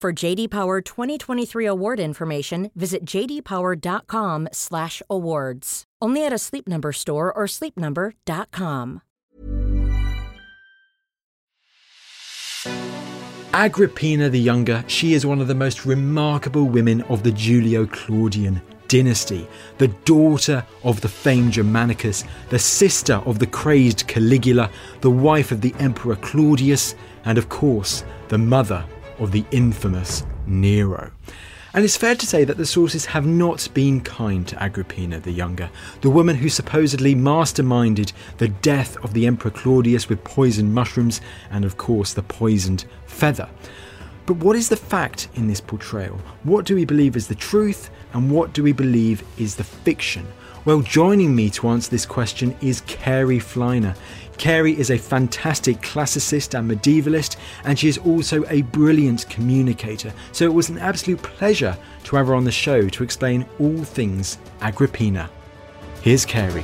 [0.00, 5.84] For JD Power 2023 award information, visit jdpower.com/awards.
[6.00, 9.02] Only at a Sleep Number store or sleepnumber.com.
[13.52, 18.62] Agrippina the Younger, she is one of the most remarkable women of the Julio Claudian
[18.88, 24.70] dynasty, the daughter of the famed Germanicus, the sister of the crazed Caligula,
[25.02, 26.94] the wife of the Emperor Claudius,
[27.26, 28.82] and of course, the mother
[29.20, 31.12] of the infamous Nero.
[31.72, 35.30] And it's fair to say that the sources have not been kind to Agrippina the
[35.30, 41.20] Younger, the woman who supposedly masterminded the death of the Emperor Claudius with poisoned mushrooms
[41.48, 43.48] and, of course, the poisoned feather.
[44.26, 46.20] But what is the fact in this portrayal?
[46.42, 50.26] What do we believe is the truth and what do we believe is the fiction?
[50.66, 53.96] Well, joining me to answer this question is Carey Fleiner.
[54.36, 60.12] Carey is a fantastic classicist and medievalist, and she is also a brilliant communicator.
[60.32, 63.84] So it was an absolute pleasure to have her on the show to explain all
[63.84, 65.30] things Agrippina.
[66.02, 66.62] Here's Carey.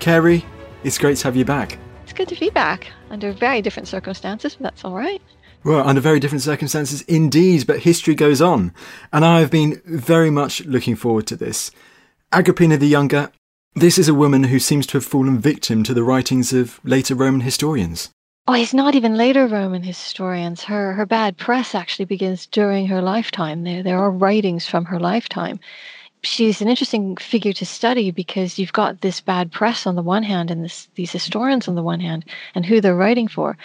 [0.00, 0.44] Carey,
[0.82, 1.78] it's great to have you back.
[2.02, 5.22] It's good to be back under very different circumstances, but that's all right.
[5.64, 8.72] Well, under very different circumstances indeed, but history goes on.
[9.12, 11.70] And I have been very much looking forward to this.
[12.32, 13.32] Agrippina the Younger,
[13.74, 17.14] this is a woman who seems to have fallen victim to the writings of later
[17.14, 18.10] Roman historians.
[18.46, 20.62] Oh, it's not even later Roman historians.
[20.64, 23.64] Her her bad press actually begins during her lifetime.
[23.64, 25.58] There there are writings from her lifetime.
[26.22, 30.22] She's an interesting figure to study because you've got this bad press on the one
[30.22, 33.56] hand and this, these historians on the one hand and who they're writing for.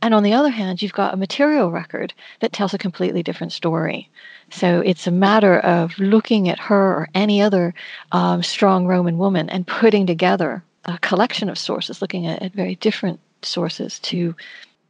[0.00, 3.52] And on the other hand, you've got a material record that tells a completely different
[3.52, 4.08] story.
[4.50, 7.74] So it's a matter of looking at her or any other
[8.12, 12.76] um, strong Roman woman and putting together a collection of sources, looking at, at very
[12.76, 14.34] different sources to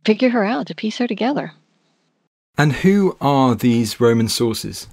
[0.04, 1.52] figure her out, to piece her together.
[2.56, 4.88] And who are these Roman sources?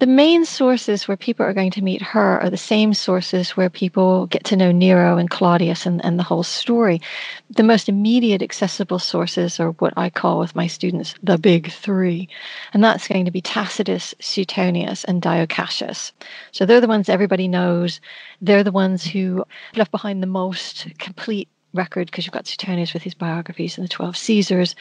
[0.00, 3.68] The main sources where people are going to meet her are the same sources where
[3.68, 7.02] people get to know Nero and Claudius and, and the whole story.
[7.50, 12.30] The most immediate accessible sources are what I call with my students the big three.
[12.72, 16.14] And that's going to be Tacitus, Suetonius, and Dio Cassius.
[16.52, 18.00] So they're the ones everybody knows.
[18.40, 19.44] They're the ones who
[19.76, 23.92] left behind the most complete record because you've got Suetonius with his biographies and the
[23.92, 24.74] 12 Caesars.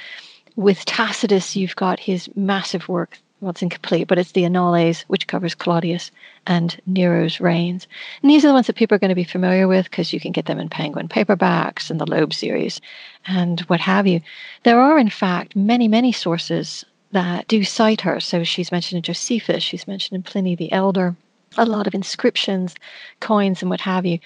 [0.55, 5.27] With Tacitus, you've got his massive work, well, it's incomplete, but it's the Annales, which
[5.27, 6.11] covers Claudius
[6.45, 7.87] and Nero's reigns.
[8.21, 10.19] And these are the ones that people are going to be familiar with because you
[10.19, 12.81] can get them in Penguin paperbacks and the Loeb series
[13.25, 14.21] and what have you.
[14.63, 18.19] There are, in fact, many, many sources that do cite her.
[18.19, 21.15] So she's mentioned in Josephus, she's mentioned in Pliny the Elder,
[21.57, 22.75] a lot of inscriptions,
[23.19, 24.19] coins, and what have you.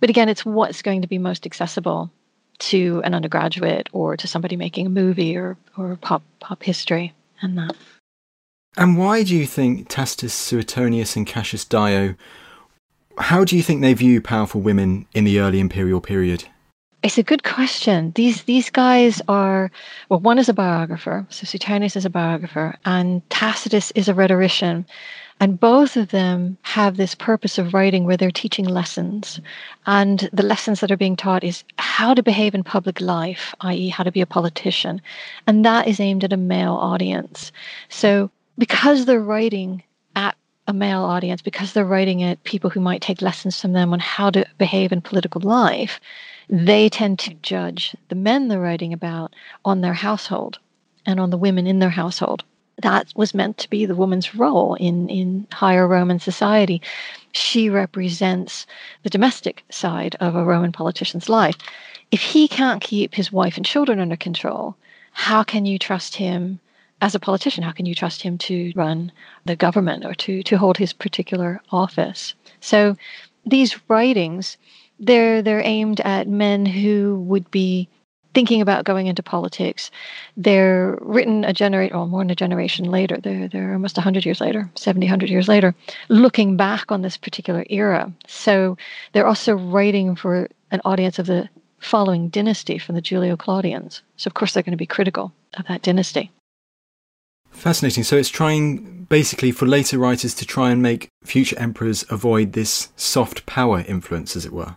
[0.00, 2.10] But again, it's what's going to be most accessible
[2.58, 7.58] to an undergraduate or to somebody making a movie or, or pop pop history and
[7.58, 7.76] that.
[8.76, 12.16] And why do you think Tacitus, Suetonius, and Cassius Dio?
[13.18, 16.44] How do you think they view powerful women in the early imperial period?
[17.04, 18.12] It's a good question.
[18.16, 19.70] These these guys are
[20.08, 24.86] well, one is a biographer, so Suetonius is a biographer, and Tacitus is a rhetorician.
[25.40, 29.40] And both of them have this purpose of writing where they're teaching lessons.
[29.86, 33.88] And the lessons that are being taught is how to behave in public life, i.e.,
[33.88, 35.02] how to be a politician.
[35.46, 37.50] And that is aimed at a male audience.
[37.88, 39.82] So because they're writing
[40.16, 40.36] at
[40.66, 43.98] a male audience, because they're writing at people who might take lessons from them on
[43.98, 46.00] how to behave in political life,
[46.48, 49.34] they tend to judge the men they're writing about
[49.64, 50.58] on their household
[51.06, 52.44] and on the women in their household.
[52.82, 56.82] that was meant to be the woman's role in, in higher Roman society.
[57.32, 58.66] She represents
[59.02, 61.56] the domestic side of a Roman politician's life.
[62.10, 64.76] If he can't keep his wife and children under control,
[65.12, 66.58] how can you trust him
[67.04, 67.62] as a politician?
[67.62, 69.12] How can you trust him to run
[69.44, 72.34] the government or to, to hold his particular office?
[72.60, 72.96] So
[73.44, 74.56] these writings,
[74.98, 77.90] they're they're aimed at men who would be
[78.32, 79.90] thinking about going into politics.
[80.36, 83.18] They're written a generation or more than a generation later.
[83.22, 85.72] They're, they're almost 100 years later, 70, 100 years later,
[86.08, 88.10] looking back on this particular era.
[88.26, 88.76] So
[89.12, 91.48] they're also writing for an audience of the
[91.78, 94.02] following dynasty from the Julio Claudians.
[94.16, 96.32] So, of course, they're going to be critical of that dynasty.
[97.54, 98.04] Fascinating.
[98.04, 102.90] So it's trying basically for later writers to try and make future emperors avoid this
[102.96, 104.76] soft power influence, as it were.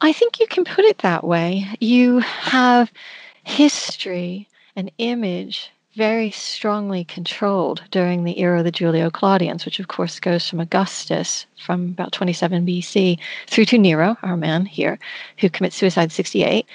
[0.00, 1.66] I think you can put it that way.
[1.80, 2.90] You have
[3.44, 9.88] history and image very strongly controlled during the era of the Julio Claudians, which of
[9.88, 14.98] course goes from Augustus from about 27 BC through to Nero, our man here,
[15.38, 16.66] who commits suicide 68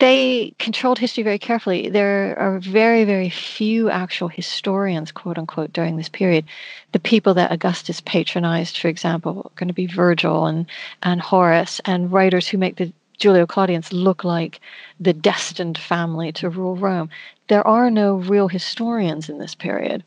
[0.00, 1.90] they controlled history very carefully.
[1.90, 6.46] There are very, very few actual historians, quote unquote, during this period.
[6.92, 10.66] The people that Augustus patronized, for example, are going to be Virgil and,
[11.02, 12.92] and Horace and writers who make the
[13.22, 14.60] Julio Claudians look like
[14.98, 17.10] the destined family to rule Rome.
[17.48, 20.02] There are no real historians in this period.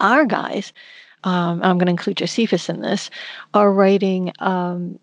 [0.00, 0.74] Our guys,
[1.24, 3.08] um, I'm going to include Josephus in this,
[3.54, 4.98] are writing um,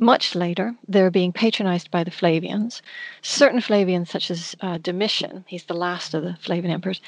[0.00, 2.82] much later, they're being patronized by the Flavians.
[3.22, 7.00] Certain Flavians, such as uh, Domitian, he's the last of the Flavian emperors,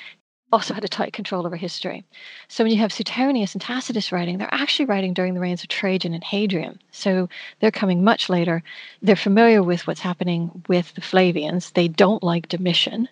[0.53, 2.05] also had a tight control over history.
[2.49, 5.69] So when you have Suetonius and Tacitus writing, they're actually writing during the reigns of
[5.69, 6.79] Trajan and Hadrian.
[6.91, 7.29] So
[7.61, 8.63] they're coming much later.
[9.01, 11.71] They're familiar with what's happening with the Flavians.
[11.71, 13.09] They don't like Domitian.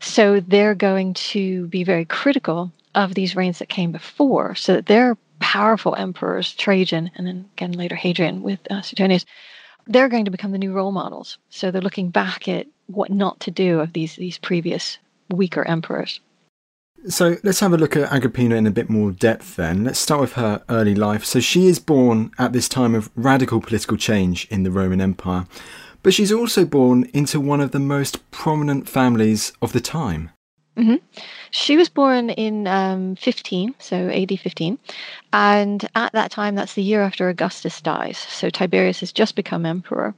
[0.00, 4.86] So they're going to be very critical of these reigns that came before so that
[4.86, 9.26] they're powerful emperors, Trajan, and then again later Hadrian with uh, Suetonius,
[9.86, 11.36] they're going to become the new role models.
[11.50, 14.98] So they're looking back at what not to do of these these previous
[15.28, 16.20] weaker emperors.
[17.08, 19.82] So let's have a look at Agrippina in a bit more depth then.
[19.82, 21.24] Let's start with her early life.
[21.24, 25.46] So she is born at this time of radical political change in the Roman Empire,
[26.04, 30.30] but she's also born into one of the most prominent families of the time.
[30.76, 30.96] Mm-hmm.
[31.50, 34.78] She was born in um, 15, so AD 15.
[35.34, 38.16] And at that time, that's the year after Augustus dies.
[38.16, 40.14] So Tiberius has just become emperor.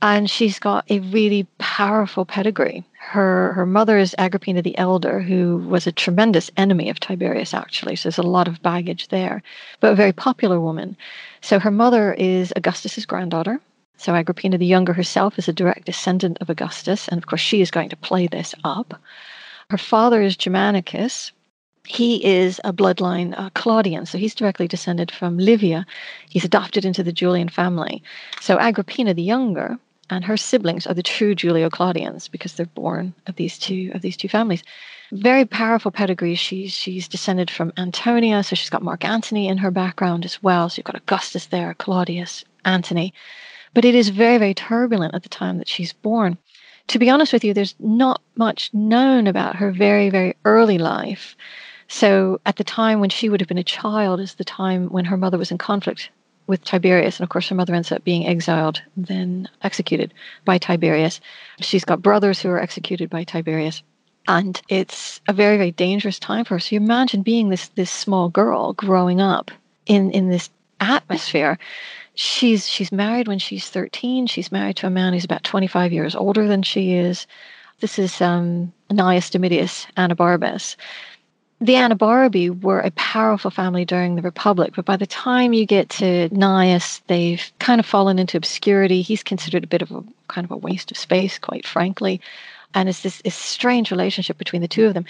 [0.00, 2.84] And she's got a really powerful pedigree.
[3.00, 7.96] Her, her mother is Agrippina the Elder, who was a tremendous enemy of Tiberius, actually.
[7.96, 9.42] So there's a lot of baggage there,
[9.80, 10.96] but a very popular woman.
[11.40, 13.60] So her mother is Augustus's granddaughter.
[13.96, 17.08] So Agrippina the Younger herself is a direct descendant of Augustus.
[17.08, 18.94] And of course, she is going to play this up.
[19.70, 21.30] Her father is Germanicus.
[21.84, 25.84] He is a bloodline uh, Claudian, so he's directly descended from Livia.
[26.30, 28.02] He's adopted into the Julian family.
[28.40, 29.78] So Agrippina the Younger
[30.08, 34.00] and her siblings are the true Julio Claudians because they're born of these two of
[34.00, 34.62] these two families.
[35.12, 36.34] Very powerful pedigree.
[36.34, 40.70] She's she's descended from Antonia, so she's got Mark Antony in her background as well.
[40.70, 43.12] So you've got Augustus there, Claudius, Antony.
[43.74, 46.38] But it is very, very turbulent at the time that she's born
[46.88, 51.36] to be honest with you, there's not much known about her very, very early life.
[51.88, 55.04] So at the time when she would have been a child is the time when
[55.06, 56.10] her mother was in conflict
[56.46, 57.18] with Tiberius.
[57.18, 60.12] And of course, her mother ends up being exiled, then executed
[60.44, 61.20] by Tiberius.
[61.60, 63.82] She's got brothers who are executed by Tiberius.
[64.26, 66.60] And it's a very, very dangerous time for her.
[66.60, 69.50] So you imagine being this this small girl growing up
[69.86, 71.58] in, in this atmosphere
[72.18, 76.16] she's she's married when she's 13 she's married to a man who's about 25 years
[76.16, 77.26] older than she is
[77.80, 80.74] this is um, Gnaeus Domitius Ahenobarbus.
[81.60, 85.88] The Ahenobarbi were a powerful family during the Republic, but by the time you get
[85.90, 89.02] to Gnaeus, they've kind of fallen into obscurity.
[89.02, 92.20] He's considered a bit of a kind of a waste of space, quite frankly.
[92.74, 95.04] And it's this, this strange relationship between the two of them.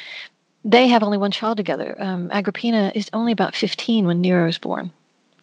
[0.64, 1.96] They have only one child together.
[1.98, 4.90] Um, Agrippina is only about 15 when Nero is born.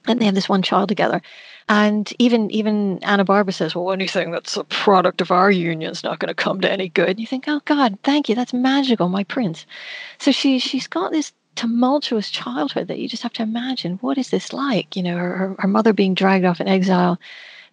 [0.08, 1.22] And they have this one child together.
[1.68, 6.20] And even even Anabarba says, well, anything that's a product of our union is not
[6.20, 7.10] going to come to any good.
[7.10, 9.66] And you think, oh God, thank you, that's magical, my prince.
[10.20, 13.98] So she she's got this tumultuous childhood that you just have to imagine.
[14.02, 14.96] What is this like?
[14.96, 17.20] You know, her her, her mother being dragged off in exile.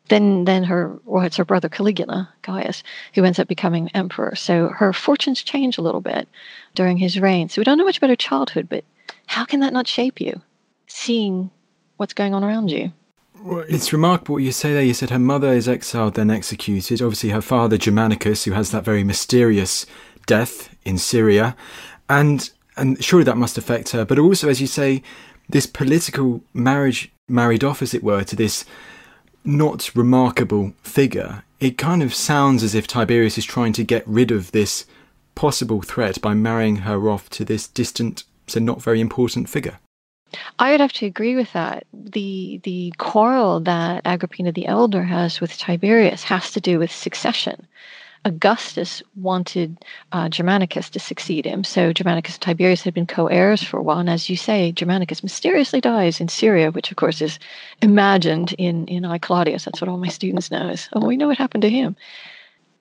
[0.08, 2.82] Then, then her, well, it's her brother Caligula, Gaius,
[3.14, 4.34] who ends up becoming emperor.
[4.34, 6.28] So her fortunes change a little bit
[6.74, 7.48] during his reign.
[7.48, 8.84] So we don't know much about her childhood, but
[9.26, 10.42] how can that not shape you?
[10.88, 11.50] Seeing
[12.02, 12.92] what's going on around you.
[13.42, 14.82] Well, it's remarkable what you say there.
[14.82, 17.00] You said her mother is exiled, then executed.
[17.00, 19.86] Obviously, her father, Germanicus, who has that very mysterious
[20.26, 21.56] death in Syria.
[22.08, 24.04] And and surely that must affect her.
[24.04, 25.02] But also, as you say,
[25.48, 28.64] this political marriage married off, as it were, to this
[29.44, 31.44] not remarkable figure.
[31.60, 34.86] It kind of sounds as if Tiberius is trying to get rid of this
[35.36, 39.78] possible threat by marrying her off to this distant, so not very important figure.
[40.58, 41.86] I would have to agree with that.
[41.92, 47.66] The the quarrel that Agrippina the Elder has with Tiberius has to do with succession.
[48.24, 51.64] Augustus wanted uh, Germanicus to succeed him.
[51.64, 53.98] So Germanicus and Tiberius had been co-heirs for a while.
[53.98, 57.40] And as you say, Germanicus mysteriously dies in Syria, which of course is
[57.80, 59.64] imagined in, in I Claudius.
[59.64, 61.96] That's what all my students know is, oh, we know what happened to him.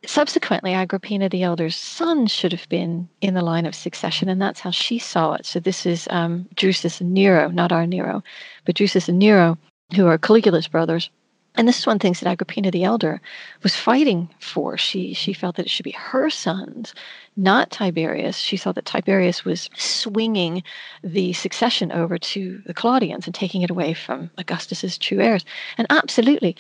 [0.06, 4.60] Subsequently, Agrippina the Elder's son should have been in the line of succession, and that's
[4.60, 5.46] how she saw it.
[5.46, 8.24] So this is um, Drusus and Nero, not our Nero,
[8.66, 9.60] but Drusus and Nero,
[9.96, 11.12] who are Caligula's brothers.
[11.56, 13.22] And this is one of the things that Agrippina the Elder
[13.62, 14.78] was fighting for.
[14.78, 16.96] She she felt that it should be her sons,
[17.36, 18.38] not Tiberius.
[18.38, 20.64] She saw that Tiberius was swinging
[21.04, 25.46] the succession over to the Claudians and taking it away from Augustus's true heirs.
[25.78, 26.56] And absolutely,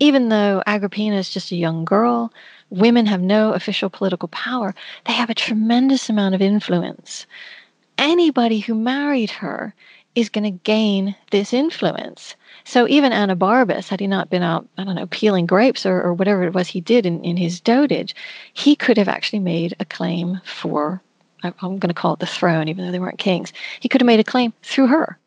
[0.00, 2.32] even though Agrippina is just a young girl,
[2.70, 4.74] women have no official political power,
[5.06, 7.26] they have a tremendous amount of influence.
[7.98, 9.74] Anybody who married her
[10.14, 12.34] is going to gain this influence.
[12.64, 16.14] So even Ahenobarbus, had he not been out, I don't know, peeling grapes or, or
[16.14, 18.14] whatever it was he did in, in his dotage,
[18.52, 21.00] he could have actually made a claim for,
[21.42, 23.52] I'm going to call it the throne, even though they weren't kings.
[23.78, 25.18] He could have made a claim through her.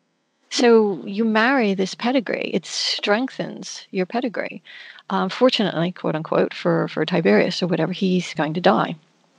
[0.54, 4.62] So you marry this pedigree, it strengthens your pedigree.
[5.10, 8.94] Um, fortunately, quote unquote, for, for Tiberius or whatever, he's going to die.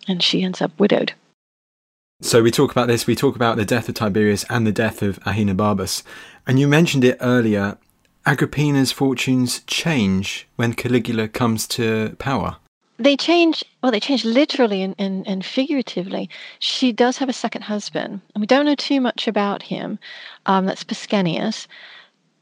[0.09, 1.13] And she ends up widowed.
[2.21, 5.01] So we talk about this, we talk about the death of Tiberius and the death
[5.01, 6.03] of Ahenobarbus.
[6.45, 7.77] And you mentioned it earlier.
[8.25, 12.57] Agrippina's fortunes change when Caligula comes to power.
[12.97, 16.29] They change, well, they change literally and, and, and figuratively.
[16.59, 19.99] She does have a second husband, and we don't know too much about him.
[20.45, 21.67] Um, that's Passienus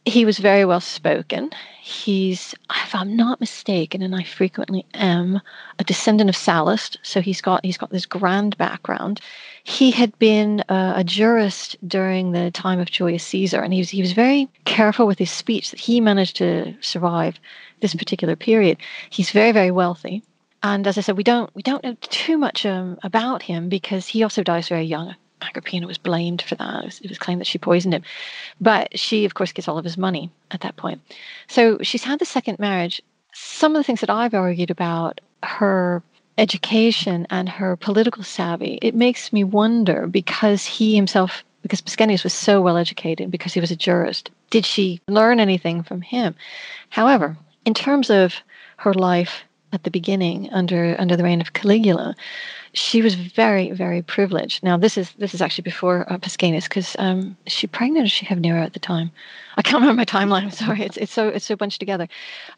[0.06, 1.52] he was very well spoken.
[1.82, 5.42] He's, if I'm not mistaken, and I frequently am,
[5.80, 6.98] a descendant of Sallust.
[7.04, 9.22] So he's got he's got this grand background.
[9.64, 13.90] He had been a, a jurist during the time of Julius Caesar, and he was
[13.90, 17.40] he was very careful with his speech that he managed to survive
[17.80, 18.78] this particular period.
[19.10, 20.24] He's very very wealthy.
[20.64, 24.08] And as I said, we don't we don't know too much um, about him because
[24.08, 25.14] he also dies very young.
[25.42, 26.84] Agrippina was blamed for that.
[26.84, 28.04] It was, it was, claimed that she poisoned him.
[28.62, 31.02] But she, of course, gets all of his money at that point.
[31.48, 33.02] So she's had the second marriage.
[33.34, 36.02] Some of the things that I've argued about her
[36.38, 42.34] education and her political savvy, it makes me wonder because he himself, because Passienus was
[42.34, 46.36] so well educated, because he was a jurist, did she learn anything from him?
[46.90, 48.36] However, in terms of
[48.78, 52.16] her life at the beginning under under the reign of Caligula,
[52.74, 54.64] she was very very privileged.
[54.64, 58.40] Now this is this is actually before uh, because um, she pregnant or she have
[58.40, 59.12] Nero at the time.
[59.58, 60.44] I can't remember my timeline.
[60.44, 60.82] I'm sorry.
[60.82, 62.08] It's it's so it's so bunched together.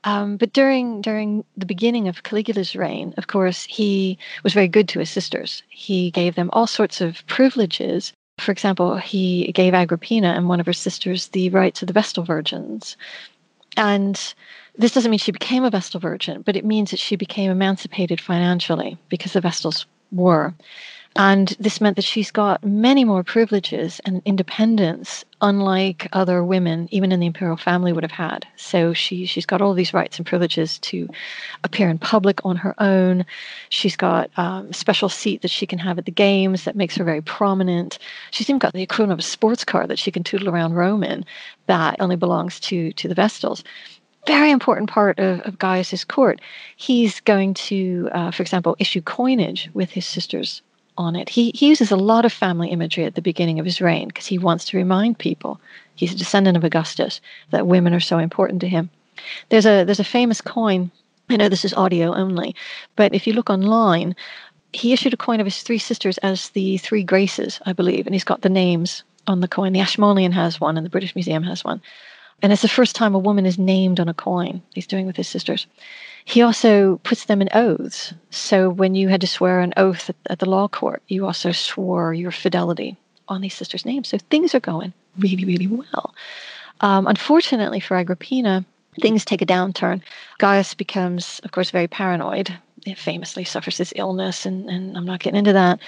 [0.03, 4.88] Um, but during during the beginning of Caligula's reign, of course, he was very good
[4.89, 5.63] to his sisters.
[5.69, 8.13] He gave them all sorts of privileges.
[8.39, 12.24] For example, he gave Agrippina and one of her sisters the rights of the Vestal
[12.24, 12.98] Virgins,
[13.77, 14.34] and
[14.77, 18.20] this doesn't mean she became a Vestal Virgin, but it means that she became emancipated
[18.20, 20.53] financially because the Vestals were.
[21.17, 27.13] And this meant that she's got many more privileges and independence, unlike other women, even
[27.13, 28.46] in the imperial family, would have had.
[28.58, 31.08] So she, she's got all these rights and privileges to
[31.63, 33.25] appear in public on her own.
[33.70, 36.98] She's got um, a special seat that she can have at the games that makes
[36.98, 37.98] her very prominent.
[38.32, 41.03] She's even got the equivalent of a sports car that she can tootle around Rome
[41.03, 41.24] in
[41.67, 43.63] that only belongs to, to the Vestals
[44.27, 46.41] very important part of, of Gaius's court.
[46.75, 50.62] He's going to, uh, for example, issue coinage with his sisters
[50.98, 51.29] on it.
[51.29, 54.25] He, he uses a lot of family imagery at the beginning of his reign because
[54.25, 55.60] he wants to remind people
[55.96, 58.89] he's a descendant of Augustus that women are so important to him.
[59.50, 60.91] There's a there's a famous coin.
[61.29, 62.55] I know this is audio only,
[62.96, 64.15] but if you look online,
[64.74, 68.13] he issued a coin of his three sisters as the three graces, I believe, and
[68.13, 69.74] he's got the names on the coin.
[69.74, 71.82] The Ashmolean has one, and the British Museum has one.
[72.42, 74.62] And it's the first time a woman is named on a coin.
[74.74, 75.68] He's doing with his sisters.
[76.25, 78.13] He also puts them in oaths.
[78.30, 81.51] So when you had to swear an oath at, at the law court, you also
[81.51, 84.08] swore your fidelity on these sisters' names.
[84.10, 86.13] So things are going really, really well.
[86.82, 88.65] Um, unfortunately for Agrippina,
[89.01, 90.01] things take a downturn.
[90.39, 92.58] Gaius becomes, of course, very paranoid.
[92.84, 95.80] He famously suffers this illness, and, and I'm not getting into that.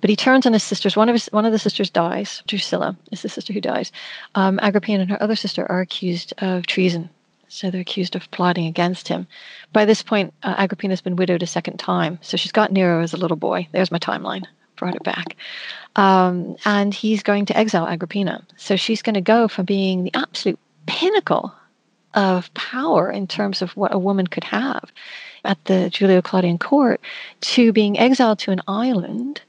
[0.00, 0.96] But he turns on his sisters.
[0.96, 2.42] One of his one of the sisters dies.
[2.46, 3.90] Drusilla is the sister who dies.
[4.34, 7.10] Um, Agrippina and her other sister are accused of treason.
[7.48, 9.26] So they're accused of plotting against him.
[9.72, 12.18] By this point, uh, Agrippina's been widowed a second time.
[12.20, 13.66] So she's got Nero as a little boy.
[13.72, 14.44] There's my timeline.
[14.76, 15.34] brought it back.
[15.96, 18.46] Um, and he's going to exile Agrippina.
[18.56, 21.52] So she's going to go from being the absolute pinnacle
[22.14, 24.90] of power in terms of what a woman could have
[25.44, 27.00] at the Julio Claudian court
[27.40, 29.40] to being exiled to an island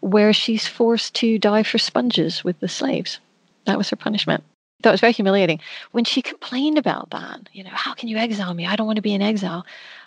[0.00, 3.18] where she's forced to die for sponges with the slaves.
[3.64, 4.44] That was her punishment.
[4.82, 5.60] That was very humiliating.
[5.90, 8.66] When she complained about that, you know, how can you exile me?
[8.66, 9.66] I don't want to be in exile.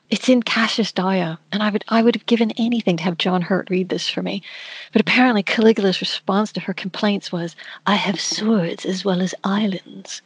[0.09, 3.41] It's in Cassius Dio, and I would I would have given anything to have John
[3.41, 4.43] Hurt read this for me.
[4.91, 7.55] But apparently Caligula's response to her complaints was,
[7.85, 10.21] I have swords as well as islands.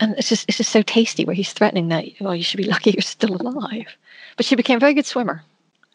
[0.00, 2.64] And it's just it's just so tasty where he's threatening that, well, you should be
[2.70, 3.96] lucky you're still alive.
[4.36, 5.42] But she became a very good swimmer.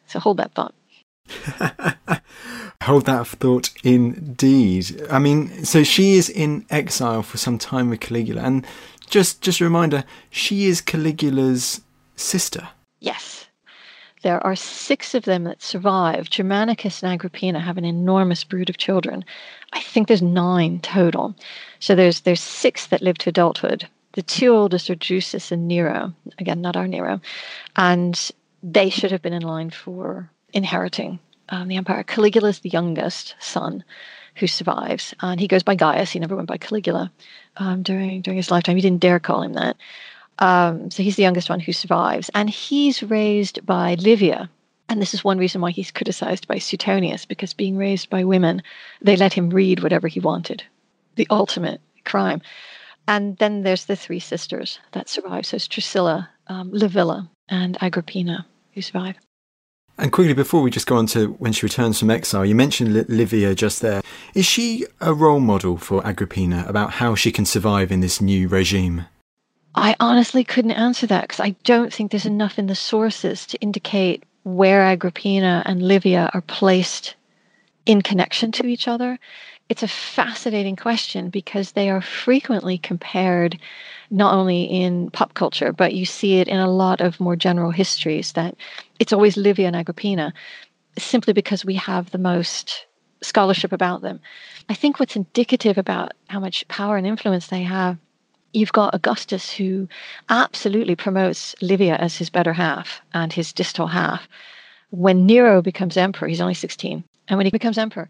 [0.08, 0.74] So hold that thought.
[2.84, 5.02] Hold that thought indeed.
[5.10, 8.66] I mean, so she is in exile for some time with Caligula, and
[9.10, 11.82] just just a reminder, she is Caligula's
[12.16, 12.68] sister.
[13.00, 13.48] Yes.
[14.22, 16.30] There are six of them that survive.
[16.30, 19.24] Germanicus and Agrippina have an enormous brood of children.
[19.74, 21.36] I think there's nine total.
[21.80, 23.88] So there's there's six that live to adulthood.
[24.13, 26.13] The two oldest are Drusus and Nero.
[26.38, 27.22] Again, not our Nero.
[27.75, 31.20] And they should have been in line for inheriting
[31.50, 32.04] um, the empire.
[32.04, 33.84] Caligula's the youngest son
[34.36, 36.12] who survives, and he goes by Gaius.
[36.12, 37.12] He never went by Caligula
[37.58, 38.76] um, during during his lifetime.
[38.76, 39.78] He didn't dare call him that.
[40.40, 44.50] Um, so he's the youngest one who survives, and he's raised by Livia.
[44.90, 48.62] And this is one reason why he's criticized by Suetonius, because being raised by women,
[49.02, 50.64] they let him read whatever he wanted.
[51.16, 52.42] The ultimate crime.
[53.08, 55.46] And then there's the three sisters that survive.
[55.46, 59.16] So it's Drusilla, um, Livilla, and Agrippina who survive.
[59.98, 62.94] And quickly, before we just go on to when she returns from exile, you mentioned
[63.10, 64.02] Livia just there.
[64.34, 68.48] Is she a role model for Agrippina about how she can survive in this new
[68.48, 69.06] regime?
[69.76, 73.60] I honestly couldn't answer that because I don't think there's enough in the sources to
[73.60, 77.16] indicate where Agrippina and Livia are placed
[77.86, 79.20] in connection to each other.
[79.74, 83.60] It's a fascinating question because they are frequently compared
[84.12, 87.72] not only in pop culture, but you see it in a lot of more general
[87.72, 88.56] histories that
[89.00, 90.32] it's always Livia and Agrippina,
[91.00, 92.86] simply because we have the most
[93.24, 94.20] scholarship about them.
[94.70, 97.98] I think what's indicative about how much power and influence they have,
[98.53, 99.90] you've got Augustus who
[100.29, 104.27] absolutely promotes Livia as his better half and his distal half.
[104.92, 107.03] When Nero becomes emperor, he's only 16.
[107.27, 108.07] And when he becomes emperor,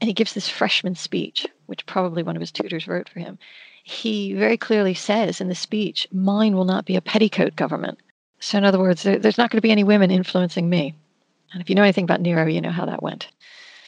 [0.00, 3.38] and he gives this freshman speech, which probably one of his tutors wrote for him.
[3.84, 7.98] He very clearly says in the speech, Mine will not be a petticoat government.
[8.40, 10.94] So, in other words, there, there's not going to be any women influencing me.
[11.52, 13.28] And if you know anything about Nero, you know how that went.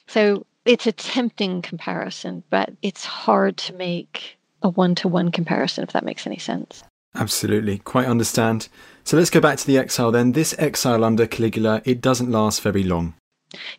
[0.07, 5.85] So, it's a tempting comparison, but it's hard to make a one to one comparison,
[5.85, 6.85] if that makes any sense.
[7.15, 8.69] Absolutely, quite understand.
[9.05, 10.33] So let's go back to the exile then.
[10.33, 13.15] This exile under Caligula, it doesn't last very long.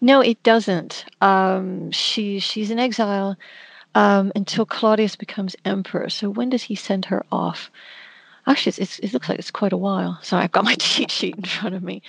[0.01, 1.05] No, it doesn't.
[1.21, 3.37] Um, she she's in exile
[3.95, 6.09] um, until Claudius becomes emperor.
[6.09, 7.69] So when does he send her off?
[8.47, 10.17] Actually, it's, it's, it looks like it's quite a while.
[10.23, 12.01] So I've got my cheat sheet in front of me.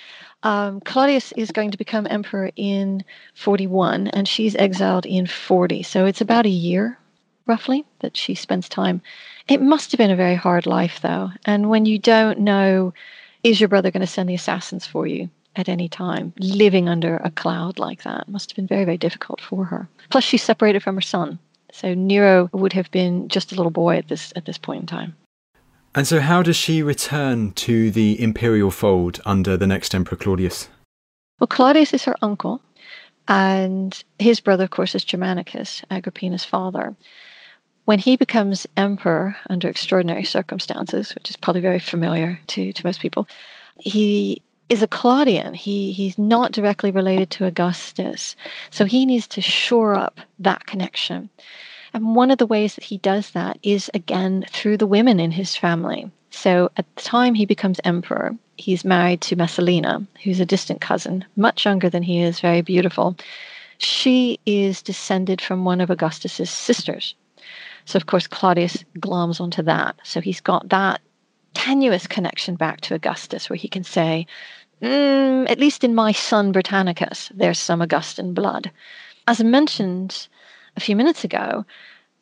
[0.42, 5.82] Um, Claudius is going to become emperor in 41, and she's exiled in 40.
[5.82, 6.98] So it's about a year,
[7.46, 9.02] roughly, that she spends time.
[9.48, 11.30] It must have been a very hard life, though.
[11.44, 12.94] And when you don't know,
[13.42, 15.28] is your brother going to send the assassins for you?
[15.56, 19.40] At any time, living under a cloud like that must have been very, very difficult
[19.40, 19.88] for her.
[20.10, 21.38] Plus, she's separated from her son.
[21.72, 24.86] So Nero would have been just a little boy at this at this point in
[24.86, 25.16] time.
[25.94, 30.68] And so, how does she return to the imperial fold under the next emperor Claudius?
[31.40, 32.60] Well, Claudius is her uncle,
[33.26, 36.94] and his brother, of course, is Germanicus, Agrippina's father.
[37.86, 43.00] When he becomes emperor under extraordinary circumstances, which is probably very familiar to, to most
[43.00, 43.26] people,
[43.78, 45.52] he is a Claudian.
[45.52, 48.36] He he's not directly related to Augustus.
[48.70, 51.28] So he needs to shore up that connection.
[51.92, 55.32] And one of the ways that he does that is again through the women in
[55.32, 56.10] his family.
[56.30, 61.24] So at the time he becomes emperor, he's married to Messalina, who's a distant cousin,
[61.34, 63.16] much younger than he is, very beautiful.
[63.78, 67.16] She is descended from one of Augustus's sisters.
[67.86, 69.96] So of course Claudius gloms onto that.
[70.04, 71.00] So he's got that
[71.54, 74.26] tenuous connection back to Augustus where he can say,
[74.82, 78.70] mm, at least in my son Britannicus, there's some Augustan blood.
[79.26, 80.28] As I mentioned
[80.76, 81.64] a few minutes ago,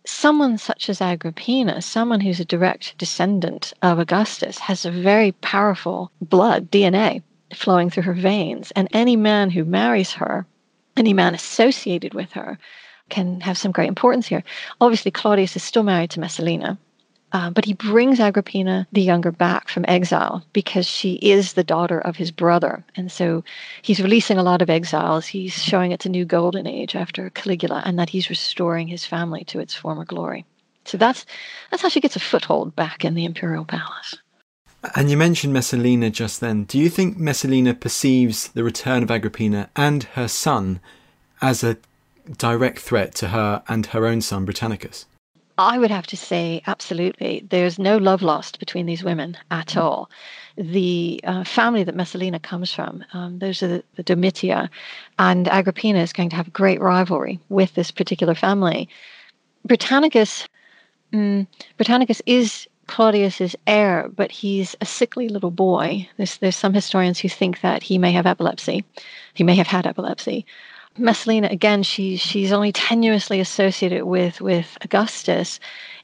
[0.04, 6.10] someone such as Agrippina, someone who's a direct descendant of Augustus, has a very powerful
[6.20, 7.22] blood, DNA,
[7.54, 8.70] flowing through her veins.
[8.72, 10.46] And any man who marries her,
[10.96, 12.58] any man associated with her,
[13.10, 14.42] can have some great importance here.
[14.80, 16.78] Obviously, Claudius is still married to Messalina,
[17.32, 22.00] Uh, but he brings Agrippina the younger back from exile because she is the daughter
[22.00, 22.82] of his brother.
[22.96, 23.44] And so
[23.82, 25.26] he's releasing a lot of exiles.
[25.26, 29.44] He's showing it's a new golden age after Caligula and that he's restoring his family
[29.44, 30.46] to its former glory.
[30.86, 31.26] So that's,
[31.70, 34.16] that's how she gets a foothold back in the imperial palace.
[34.94, 36.64] And you mentioned Messalina just then.
[36.64, 40.80] Do you think Messalina perceives the return of Agrippina and her son
[41.42, 41.76] as a
[42.38, 45.04] direct threat to her and her own son, Britannicus?
[45.58, 47.44] I would have to say, absolutely.
[47.50, 50.08] There's no love lost between these women at all.
[50.56, 54.68] The uh, family that Messalina comes from, um, those are the, the Domitia,
[55.18, 58.88] and Agrippina is going to have great rivalry with this particular family.
[59.66, 60.46] Britannicus,
[61.12, 61.44] mm,
[61.76, 66.08] Britannicus is Claudius's heir, but he's a sickly little boy.
[66.18, 68.84] There's, there's some historians who think that he may have epilepsy.
[69.34, 70.46] He may have had epilepsy.
[70.98, 75.60] Messalina, again, she, she's only tenuously associated with, with Augustus.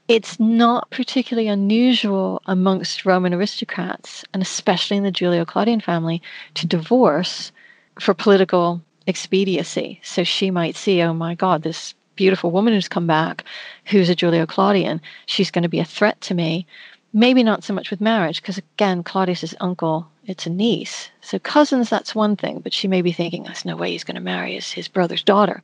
[0.08, 6.22] It's not particularly unusual amongst Roman aristocrats, and especially in the Julio Claudian family,
[6.54, 7.52] to divorce
[7.98, 10.00] for political expediency.
[10.02, 13.44] So she might see, oh my God, this beautiful woman who's come back,
[13.86, 16.66] who's a Julio Claudian, she's going to be a threat to me.
[17.12, 21.10] Maybe not so much with marriage, because again, Claudius's uncle it's a niece.
[21.20, 24.14] So cousins, that's one thing, but she may be thinking, there's no way he's going
[24.14, 25.62] to marry his, his brother's daughter.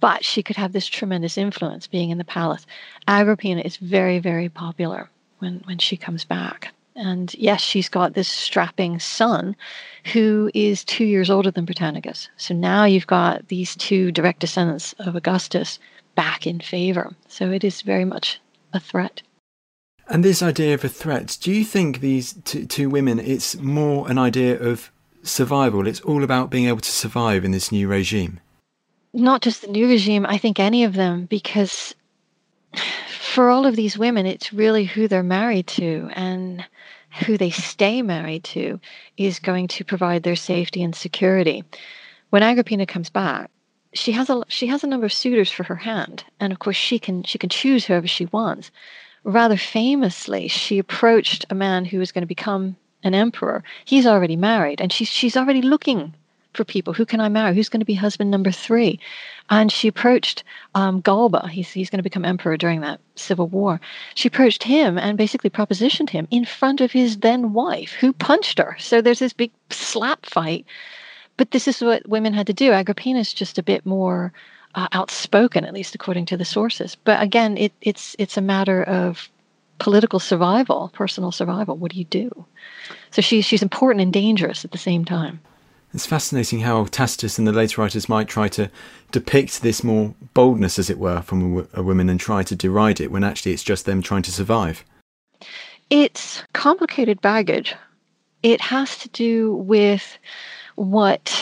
[0.00, 2.66] But she could have this tremendous influence being in the palace.
[3.06, 6.72] Agrippina is very, very popular when, when she comes back.
[6.94, 9.54] And yes, she's got this strapping son
[10.12, 12.28] who is two years older than Britannicus.
[12.36, 15.78] So now you've got these two direct descendants of Augustus
[16.16, 17.14] back in favor.
[17.28, 18.40] So it is very much
[18.72, 19.22] a threat.
[20.10, 24.10] And this idea of a threat, do you think these two, two women, it's more
[24.10, 24.90] an idea of
[25.22, 25.86] survival?
[25.86, 28.40] It's all about being able to survive in this new regime?
[29.12, 31.94] Not just the new regime, I think any of them, because
[33.20, 36.64] for all of these women, it's really who they're married to and
[37.26, 38.80] who they stay married to
[39.18, 41.64] is going to provide their safety and security.
[42.30, 43.50] When Agrippina comes back,
[43.92, 46.76] she has a she has a number of suitors for her hand, and of course
[46.76, 48.70] she can she can choose whoever she wants
[49.24, 53.62] rather famously, she approached a man who was going to become an emperor.
[53.84, 56.14] He's already married, and she's she's already looking
[56.54, 56.92] for people.
[56.92, 57.54] Who can I marry?
[57.54, 58.98] Who's going to be husband number three?
[59.50, 60.42] And she approached
[60.74, 61.48] um, Galba.
[61.48, 63.80] He's he's going to become emperor during that civil war.
[64.14, 68.58] She approached him and basically propositioned him in front of his then wife, who punched
[68.58, 68.76] her.
[68.78, 70.66] So there's this big slap fight.
[71.36, 72.72] But this is what women had to do.
[72.72, 74.32] Agrippina's just a bit more
[74.74, 76.96] uh, outspoken, at least according to the sources.
[77.04, 79.28] But again, it, it's it's a matter of
[79.78, 81.76] political survival, personal survival.
[81.76, 82.44] What do you do?
[83.10, 85.40] So she's she's important and dangerous at the same time.
[85.94, 88.70] It's fascinating how Tacitus and the later writers might try to
[89.10, 93.00] depict this more boldness, as it were, from a, a woman and try to deride
[93.00, 94.84] it when actually it's just them trying to survive.
[95.88, 97.74] It's complicated baggage.
[98.42, 100.18] It has to do with
[100.74, 101.34] what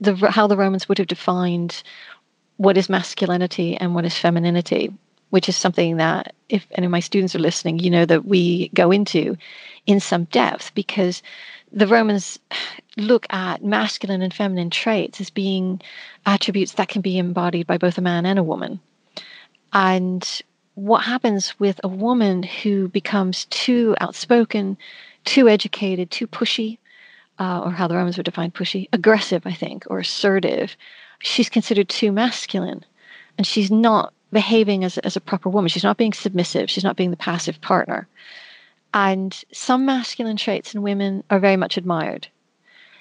[0.00, 1.82] the how the Romans would have defined
[2.58, 4.92] what is masculinity and what is femininity,
[5.30, 8.68] which is something that, if any of my students are listening, you know that we
[8.68, 9.36] go into
[9.86, 11.22] in some depth because
[11.72, 12.38] the Romans
[12.96, 15.80] look at masculine and feminine traits as being
[16.26, 18.80] attributes that can be embodied by both a man and a woman.
[19.72, 20.42] And
[20.74, 24.76] what happens with a woman who becomes too outspoken,
[25.24, 26.78] too educated, too pushy,
[27.38, 30.76] uh, or how the Romans would define pushy, aggressive, I think, or assertive,
[31.20, 32.84] she's considered too masculine
[33.36, 35.68] and she's not behaving as, as a proper woman.
[35.68, 36.70] She's not being submissive.
[36.70, 38.06] She's not being the passive partner.
[38.94, 42.28] And some masculine traits in women are very much admired.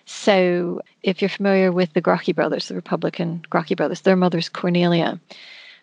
[0.06, 5.20] So, if you're familiar with the Gracchi brothers, the Republican Gracchi brothers, their mother's Cornelia.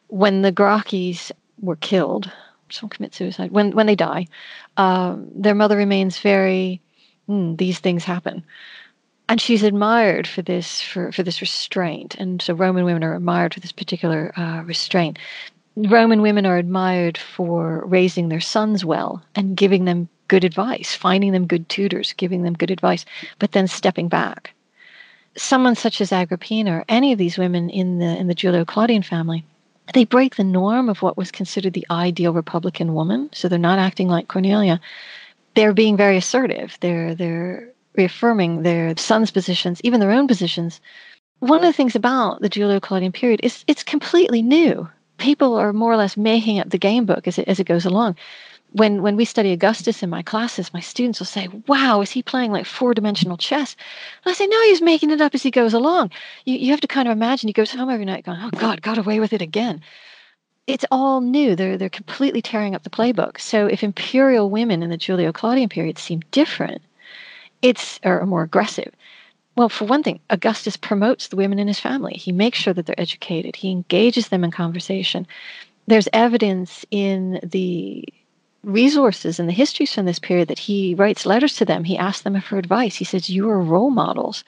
[0.08, 2.30] When the Gracchis were killed,
[2.70, 4.26] some commit suicide, when, when they die,
[4.78, 6.80] um, their mother remains very,
[7.28, 8.44] mm, these things happen
[9.28, 12.14] and she's admired for this for, for this restraint.
[12.16, 15.18] And so roman women are admired for this particular uh, restraint.
[15.76, 21.32] Roman women are admired for raising their sons well and giving them good advice finding
[21.32, 23.04] them good tutors giving them good advice
[23.38, 24.54] but then stepping back.
[25.36, 29.02] Someone such as agrippina or any of these women in the in the julio claudian
[29.02, 29.44] family
[29.92, 33.28] they break the norm of what was considered the ideal republican woman.
[33.32, 34.80] So they're not acting like cornelia.
[35.54, 36.78] They're being very assertive.
[36.80, 40.80] They're they're reaffirming their sons' positions, even their own positions.
[41.40, 44.88] One of the things about the Julio Claudian period is it's completely new.
[45.18, 47.84] People are more or less making up the game book as it, as it goes
[47.84, 48.16] along.
[48.72, 52.22] When, when we study Augustus in my classes, my students will say, Wow, is he
[52.22, 53.76] playing like four dimensional chess?
[54.24, 56.10] And I say, No, he's making it up as he goes along.
[56.44, 58.82] You, you have to kind of imagine he goes home every night going, Oh, God,
[58.82, 59.80] got away with it again
[60.66, 61.54] it's all new.
[61.54, 63.38] They're they're completely tearing up the playbook.
[63.38, 66.82] So if imperial women in the Julio-Claudian period seem different,
[67.64, 68.92] it's or more aggressive.
[69.56, 72.14] Well, for one thing, Augustus promotes the women in his family.
[72.14, 73.56] He makes sure that they're educated.
[73.56, 75.26] He engages them in conversation.
[75.86, 78.04] There's evidence in the
[78.64, 81.84] resources and the histories from this period that he writes letters to them.
[81.84, 82.96] He asks them for advice.
[82.96, 84.44] He says, You are role models.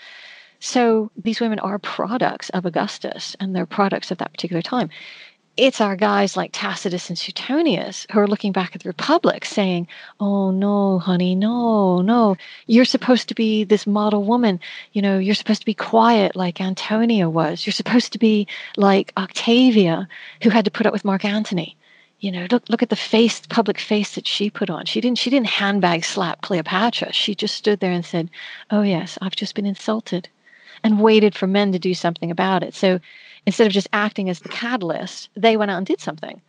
[0.61, 4.90] So these women are products of Augustus and they're products of that particular time
[5.57, 9.88] it's our guys like Tacitus and Suetonius who are looking back at the Republic saying,
[10.21, 12.37] Oh, no, honey, no, no.
[12.66, 14.61] You're supposed to be this model woman.
[14.92, 17.66] You know, you're supposed to be quiet like Antonia was.
[17.66, 20.09] You're supposed to be like Octavia,
[20.42, 21.77] who had to put up with Mark Antony.
[22.21, 24.87] You know, look look at the face, public face that she put on.
[24.87, 27.12] She didn't she didn't handbag slap Cleopatra.
[27.12, 28.31] She just stood there and said,
[28.71, 30.29] Oh yes, I've just been insulted
[30.83, 32.75] and waited for men to do something about it.
[32.75, 33.01] So
[33.46, 36.42] instead of just acting as the catalyst, they went out and did something.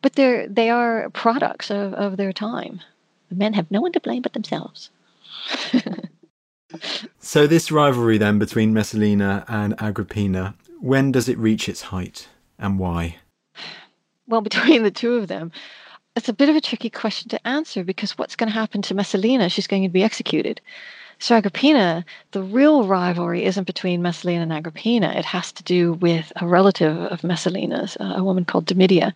[0.00, 2.80] But they're they are products of, of their time.
[3.28, 4.90] The men have no one to blame but themselves.
[7.18, 12.78] so this rivalry then between Messalina and Agrippina, when does it reach its height and
[12.78, 13.16] why?
[14.26, 15.52] Well, between the two of them,
[16.16, 18.94] it's a bit of a tricky question to answer because what's going to happen to
[18.94, 19.48] Messalina?
[19.48, 20.60] She's going to be executed.
[21.24, 25.10] So Agrippina, the real rivalry isn't between Messalina and Agrippina.
[25.16, 29.14] It has to do with a relative of Messalina's, a woman called Domitia,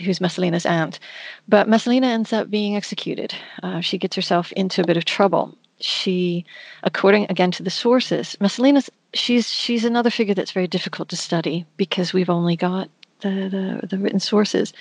[0.00, 0.98] who's Messalina's aunt.
[1.46, 3.36] But Messalina ends up being executed.
[3.62, 5.56] Uh, she gets herself into a bit of trouble.
[5.78, 6.44] She,
[6.82, 11.64] according again to the sources, Messalina's she's she's another figure that's very difficult to study
[11.76, 14.72] because we've only got the the, the written sources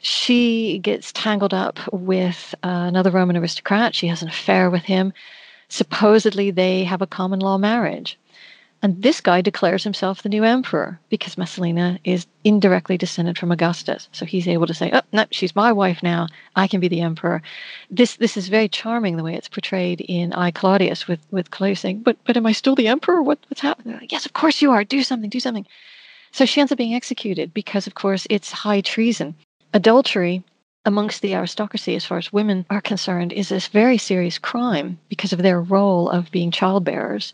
[0.00, 3.94] she gets tangled up with uh, another Roman aristocrat.
[3.94, 5.12] She has an affair with him
[5.72, 8.18] supposedly they have a common law marriage.
[8.82, 14.08] And this guy declares himself the new emperor because Messalina is indirectly descended from Augustus.
[14.12, 16.26] So he's able to say, oh, no, she's my wife now.
[16.56, 17.40] I can be the emperor.
[17.90, 21.80] This this is very charming the way it's portrayed in I Claudius with, with Claudius
[21.80, 23.22] saying, but, but am I still the emperor?
[23.22, 23.94] What, what's happening?
[23.94, 24.84] Like, yes, of course you are.
[24.84, 25.66] Do something, do something.
[26.32, 29.36] So she ends up being executed because, of course, it's high treason.
[29.72, 30.42] Adultery
[30.84, 35.32] amongst the aristocracy, as far as women are concerned, is this very serious crime because
[35.32, 37.32] of their role of being childbearers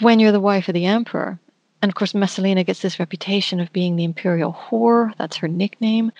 [0.00, 1.38] when you're the wife of the emperor.
[1.82, 5.12] And of course, Messalina gets this reputation of being the imperial whore.
[5.18, 6.12] That's her nickname.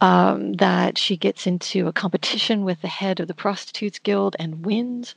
[0.00, 4.64] Um, that she gets into a competition with the head of the Prostitutes Guild and
[4.64, 5.14] wins.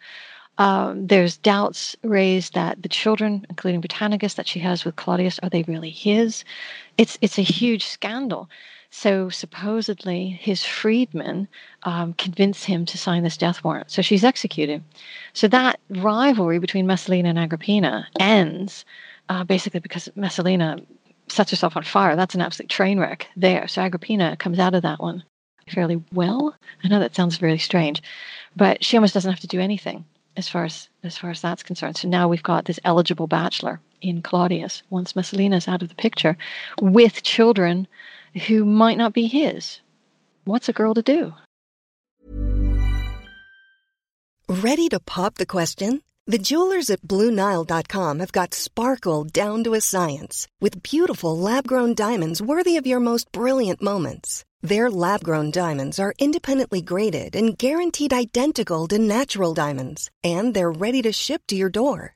[0.57, 5.49] Um, there's doubts raised that the children, including Britannicus, that she has with Claudius, are
[5.49, 6.45] they really his?
[6.97, 8.49] It's it's a huge scandal.
[8.91, 11.47] So supposedly his freedmen
[11.83, 13.91] um, convince him to sign this death warrant.
[13.91, 14.83] So she's executed.
[15.33, 18.85] So that rivalry between Messalina and Agrippina ends
[19.29, 20.79] uh, basically because Messalina
[21.27, 22.15] sets herself on fire.
[22.15, 23.67] That's an absolute train wreck there.
[23.67, 25.23] So Agrippina comes out of that one
[25.69, 26.55] fairly well.
[26.83, 28.01] I know that sounds very strange,
[28.55, 30.03] but she almost doesn't have to do anything
[30.35, 31.97] as far as as far as that's concerned.
[31.97, 36.37] So now we've got this eligible bachelor in Claudius once Messalina's out of the picture
[36.81, 37.87] with children
[38.47, 39.79] who might not be his.
[40.45, 41.33] What's a girl to do?
[44.47, 46.01] Ready to pop the question?
[46.25, 51.95] The jewelers at BlueNile.com have got sparkle down to a science with beautiful lab grown
[51.95, 54.45] diamonds worthy of your most brilliant moments.
[54.61, 60.71] Their lab grown diamonds are independently graded and guaranteed identical to natural diamonds, and they're
[60.71, 62.15] ready to ship to your door.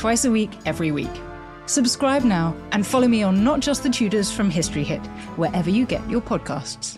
[0.00, 1.10] Twice a week, every week.
[1.66, 5.84] Subscribe now and follow me on Not Just the Tudors from History Hit, wherever you
[5.84, 6.96] get your podcasts.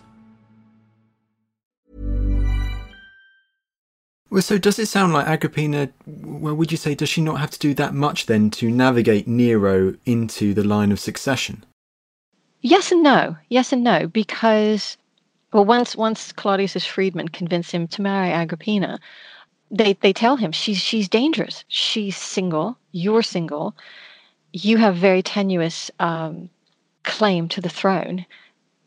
[4.31, 5.88] Well, so does it sound like Agrippina?
[6.07, 9.27] Well, would you say does she not have to do that much then to navigate
[9.27, 11.65] Nero into the line of succession?
[12.61, 13.37] Yes and no.
[13.49, 14.97] Yes and no, because
[15.53, 19.01] well, once once Claudius's freedmen convince him to marry Agrippina,
[19.73, 21.65] they they tell him she's she's dangerous.
[21.69, 22.79] She's single.
[22.93, 23.75] You're single.
[24.53, 26.51] You have very tenuous um,
[27.05, 28.27] claim to the throne.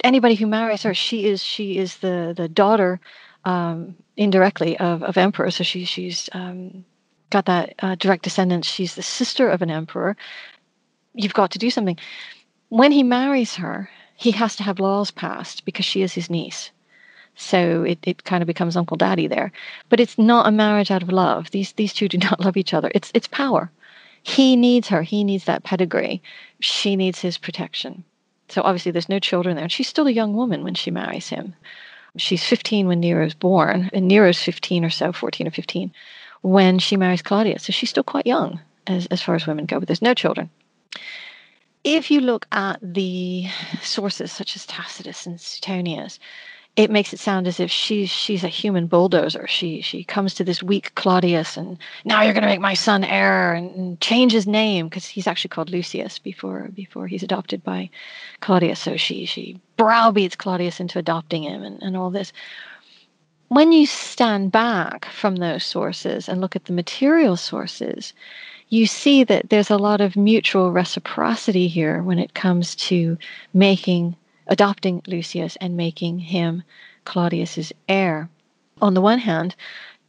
[0.04, 3.02] Anybody who marries her, she is she is the the daughter
[3.46, 5.52] um, indirectly of, of emperor.
[5.52, 6.86] So she, she's um,
[7.30, 8.68] got that uh, direct descendants.
[8.68, 10.16] She's the sister of an emperor.
[11.14, 11.98] You've got to do something.
[12.70, 16.72] When he marries her, he has to have laws passed because she is his niece.
[17.36, 19.52] So it, it kind of becomes Uncle Daddy there.
[19.90, 21.52] But it's not a marriage out of love.
[21.52, 22.92] These these two do not love each other.
[22.96, 23.72] It's it's power.
[24.24, 25.04] He needs her.
[25.04, 26.22] He needs that pedigree.
[26.60, 28.04] She needs his protection.
[28.50, 29.66] So obviously there's no children there.
[29.66, 31.54] And she's still a young woman when she marries him.
[32.18, 35.92] She's 15 when Nero's born, and Nero's 15 or so, 14 or 15,
[36.42, 37.64] when she marries Claudius.
[37.64, 40.50] So she's still quite young as, as far as women go, but there's no children.
[41.84, 43.48] If you look at the
[43.82, 46.20] sources such as Tacitus and Suetonius,
[46.76, 49.48] it makes it sound as if she's she's a human bulldozer.
[49.48, 53.04] She she comes to this weak Claudius and now you're going to make my son
[53.06, 57.64] heir and, and change his name because he's actually called Lucius before before he's adopted
[57.64, 57.90] by
[58.42, 58.80] Claudius.
[58.80, 62.34] So she she browbeats Claudius into adopting him and, and all this.
[63.48, 68.12] When you stand back from those sources and look at the material sources,
[68.70, 73.18] you see that there's a lot of mutual reciprocity here when it comes to
[73.54, 74.16] making
[74.48, 76.64] adopting Lucius and making him
[77.06, 78.30] Claudius's heir.
[78.82, 79.56] On the one hand,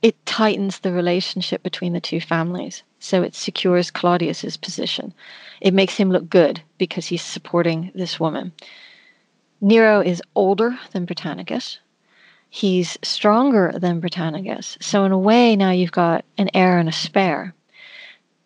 [0.03, 2.83] it tightens the relationship between the two families.
[2.99, 5.14] So it secures Claudius's position.
[5.61, 8.53] It makes him look good because he's supporting this woman.
[9.61, 11.79] Nero is older than Britannicus.
[12.51, 14.77] He's stronger than Britannicus.
[14.81, 17.55] So, in a way, now you've got an heir and a spare.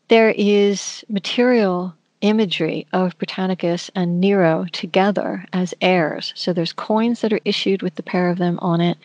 [0.08, 6.32] There is material imagery of Britannicus and Nero together as heirs.
[6.36, 8.98] So there's coins that are issued with the pair of them on it.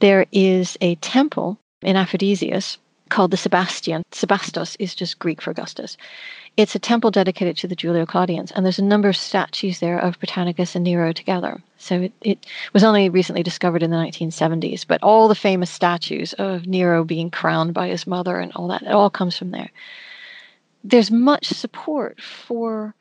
[0.00, 4.02] There is a temple in Aphrodisias called the Sebasteion.
[4.10, 5.96] Sebastos is just Greek for Augustus.
[6.56, 9.98] It's a temple dedicated to the Julio Claudians, and there's a number of statues there
[9.98, 11.62] of Britannicus and Nero together.
[11.78, 16.32] So it, it was only recently discovered in the 1970s, but all the famous statues
[16.34, 19.70] of Nero being crowned by his mother and all that, it all comes from there
[20.84, 22.94] there's much support for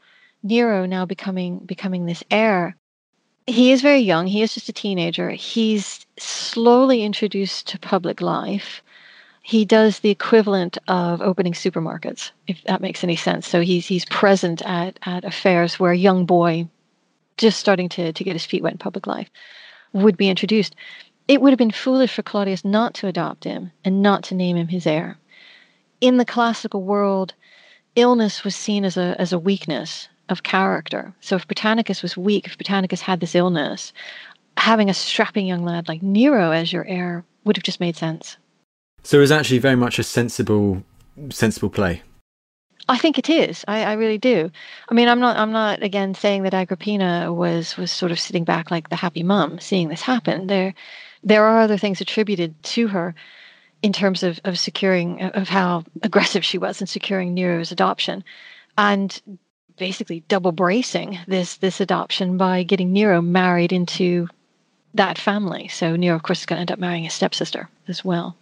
[0.43, 2.75] Nero now becoming becoming this heir.
[3.47, 4.27] He is very young.
[4.27, 5.31] He is just a teenager.
[5.31, 8.81] He's slowly introduced to public life.
[9.43, 13.47] He does the equivalent of opening supermarkets, if that makes any sense.
[13.47, 16.67] So he's he's present at, at affairs where a young boy
[17.37, 19.29] just starting to, to get his feet wet in public life
[19.93, 20.75] would be introduced.
[21.27, 24.57] It would have been foolish for Claudius not to adopt him and not to name
[24.57, 25.17] him his heir.
[26.01, 27.33] In the classical world,
[27.95, 31.13] illness was seen as a as a weakness of character.
[31.21, 33.91] So if Britannicus was weak, if Britannicus had this illness,
[34.58, 38.38] having a strapping young lad like Nero as your heir would have just made sense.
[39.04, 40.84] So it was actually very much a sensible
[41.30, 42.01] sensible play.
[42.89, 43.63] I think it is.
[43.67, 44.51] I, I really do.
[44.89, 45.38] I mean, I'm not.
[45.38, 49.23] I'm not again saying that Agrippina was was sort of sitting back like the happy
[49.23, 50.47] mum, seeing this happen.
[50.47, 50.73] There,
[51.23, 53.13] there are other things attributed to her
[53.81, 58.23] in terms of, of securing of how aggressive she was in securing Nero's adoption
[58.77, 59.21] and
[59.77, 64.27] basically double bracing this this adoption by getting Nero married into
[64.93, 65.67] that family.
[65.69, 68.35] So Nero of course is going to end up marrying his stepsister as well.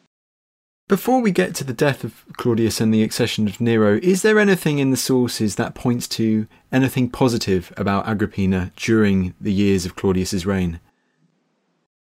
[0.90, 4.40] Before we get to the death of Claudius and the accession of Nero, is there
[4.40, 9.96] anything in the sources that points to anything positive about Agrippina during the years of
[9.96, 10.80] Claudius's reign?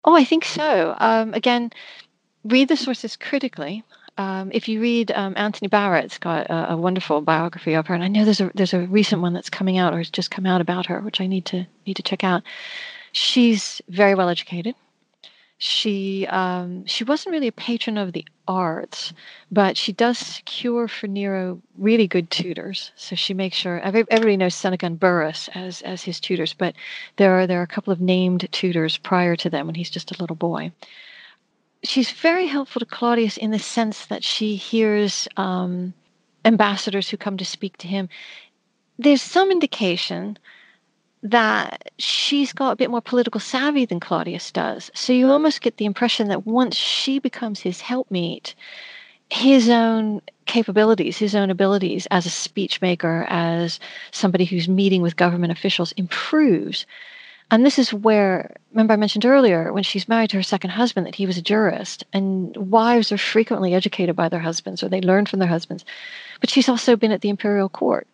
[0.05, 0.95] Oh, I think so.
[0.99, 1.71] Um, again,
[2.47, 3.83] read the sources critically.
[4.17, 8.03] Um, if you read um, Anthony Barrett's got a, a, wonderful biography of her, and
[8.03, 10.47] I know there's a there's a recent one that's coming out or has just come
[10.47, 12.41] out about her, which I need to need to check out.
[13.11, 14.73] She's very well educated.
[15.59, 19.13] She um, she wasn't really a patron of the arts,
[19.51, 22.91] but she does secure for Nero really good tutors.
[22.95, 26.73] So she makes sure everybody knows Seneca and Burrus as as his tutors, but
[27.17, 30.11] there are there are a couple of named tutors prior to them when he's just
[30.11, 30.71] a little boy
[31.83, 35.93] she's very helpful to Claudius in the sense that she hears um,
[36.45, 38.09] ambassadors who come to speak to him.
[38.97, 40.37] There's some indication
[41.23, 44.91] that she's got a bit more political savvy than Claudius does.
[44.93, 48.55] So you almost get the impression that once she becomes his helpmeet,
[49.29, 53.79] his own capabilities, his own abilities as a speechmaker, as
[54.11, 56.85] somebody who's meeting with government officials improves.
[57.49, 61.07] And this is where, remember, I mentioned earlier when she's married to her second husband
[61.07, 65.01] that he was a jurist, and wives are frequently educated by their husbands or they
[65.01, 65.85] learn from their husbands.
[66.41, 68.07] But she's also been at the imperial court.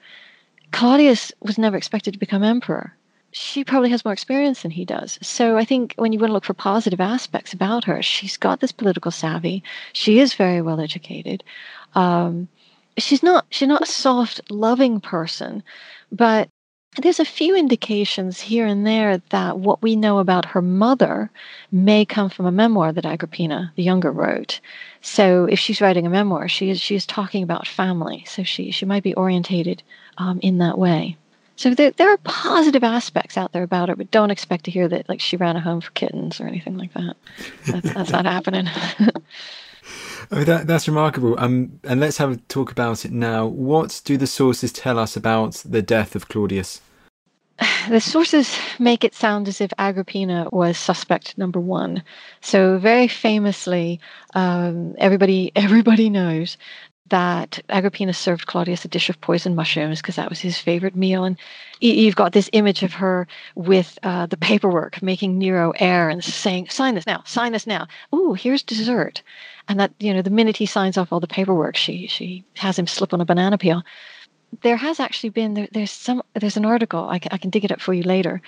[0.72, 2.94] Claudius was never expected to become emperor.
[3.32, 5.18] She probably has more experience than he does.
[5.24, 8.60] So I think when you want to look for positive aspects about her, she's got
[8.60, 9.64] this political savvy.
[9.94, 11.44] She is very well educated.
[11.96, 12.48] Um,
[12.98, 15.64] she's not she's not a soft, loving person,
[16.12, 16.50] but
[17.02, 21.32] there's a few indications here and there that what we know about her mother
[21.72, 24.60] may come from a memoir that Agrippina the Younger wrote.
[25.02, 28.24] So if she's writing a memoir, she is she is talking about family.
[28.28, 29.82] So she she might be orientated
[30.18, 31.18] um, in that way.
[31.56, 34.88] So there there are positive aspects out there about her, but don't expect to hear
[34.88, 37.16] that like she ran a home for kittens or anything like that.
[37.68, 38.68] That's, that's not happening.
[40.32, 41.36] Oh, that, that's remarkable.
[41.38, 43.46] Um, and let's have a talk about it now.
[43.46, 46.82] What do the sources tell us about the death of Claudius?
[47.90, 52.02] The sources make it sound as if Agrippina was suspect number one.
[52.40, 54.00] So very famously,
[54.36, 56.58] um, everybody everybody knows
[57.08, 61.24] that Agrippina served Claudius a dish of poisoned mushrooms because that was his favorite meal.
[61.24, 61.38] And
[61.80, 66.70] you've got this image of her with uh, the paperwork, making Nero heir and saying,
[66.70, 69.22] "Sign this now, sign this now." Ooh, here's dessert
[69.68, 72.78] and that you know the minute he signs off all the paperwork she she has
[72.78, 73.84] him slip on a banana peel
[74.62, 77.66] there has actually been there, there's some there's an article I can, I can dig
[77.66, 78.42] it up for you later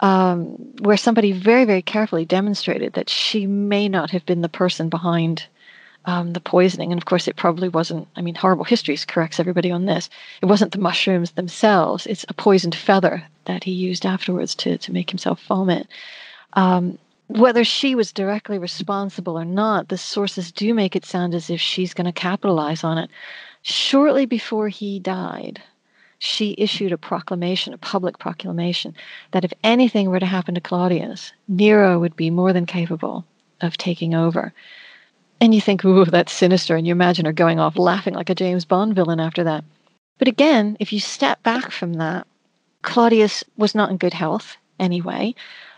[0.00, 0.44] um,
[0.80, 5.46] where somebody very very carefully demonstrated that she may not have been the person behind
[6.06, 9.70] um, the poisoning and of course it probably wasn't i mean horrible histories corrects everybody
[9.70, 10.08] on this
[10.42, 14.92] it wasn't the mushrooms themselves it's a poisoned feather that he used afterwards to, to
[14.92, 15.86] make himself vomit
[16.54, 16.98] um,
[17.28, 21.60] whether she was directly responsible or not, the sources do make it sound as if
[21.60, 23.10] she's going to capitalize on it.
[23.62, 25.60] Shortly before he died,
[26.18, 28.94] she issued a proclamation, a public proclamation,
[29.32, 33.24] that if anything were to happen to Claudius, Nero would be more than capable
[33.60, 34.52] of taking over.
[35.40, 36.76] And you think, ooh, that's sinister.
[36.76, 39.64] And you imagine her going off laughing like a James Bond villain after that.
[40.18, 42.26] But again, if you step back from that,
[42.82, 45.34] Claudius was not in good health anyway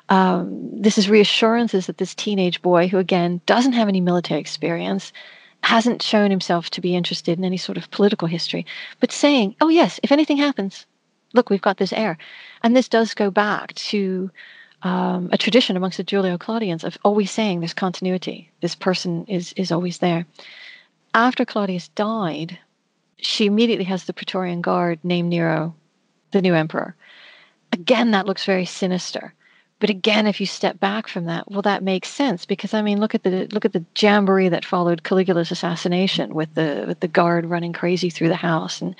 [0.08, 5.12] um, this is reassurances that this teenage boy, who again doesn't have any military experience,
[5.62, 8.64] hasn't shown himself to be interested in any sort of political history,
[9.00, 10.86] but saying, oh, yes, if anything happens,
[11.34, 12.16] look, we've got this heir.
[12.62, 14.30] And this does go back to
[14.82, 18.50] um, a tradition amongst the Julio Claudians of always saying there's continuity.
[18.60, 20.26] This person is, is always there.
[21.14, 22.58] After Claudius died,
[23.16, 25.74] she immediately has the Praetorian Guard name Nero
[26.30, 26.94] the new emperor.
[27.72, 29.34] Again, that looks very sinister.
[29.80, 32.98] But again, if you step back from that, well, that makes sense because I mean,
[32.98, 37.08] look at the look at the jamboree that followed Caligula's assassination with the with the
[37.08, 38.96] guard running crazy through the house, and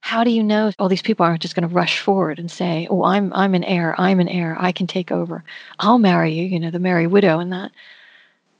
[0.00, 2.86] how do you know all these people aren't just going to rush forward and say,
[2.90, 5.44] "Oh, I'm I'm an heir, I'm an heir, I can take over,
[5.78, 7.70] I'll marry you," you know, the merry widow and that.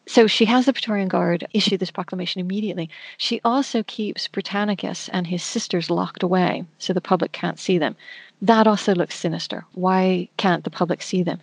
[0.07, 2.91] So she has the Praetorian Guard issue this proclamation immediately.
[3.17, 7.95] She also keeps Britannicus and his sisters locked away so the public can't see them.
[8.43, 9.65] That also looks sinister.
[9.73, 11.41] Why can't the public see them?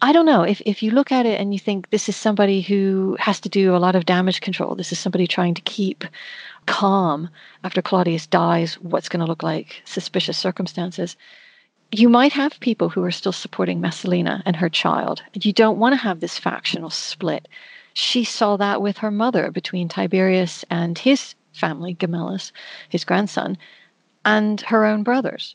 [0.00, 0.42] I don't know.
[0.42, 3.48] If, if you look at it and you think this is somebody who has to
[3.48, 6.04] do a lot of damage control, this is somebody trying to keep
[6.66, 7.28] calm
[7.64, 11.16] after Claudius dies, what's going to look like suspicious circumstances,
[11.90, 15.22] you might have people who are still supporting Messalina and her child.
[15.34, 17.48] You don't want to have this factional split.
[17.94, 22.50] She saw that with her mother between Tiberius and his family, Gemellus,
[22.88, 23.58] his grandson,
[24.24, 25.54] and her own brothers.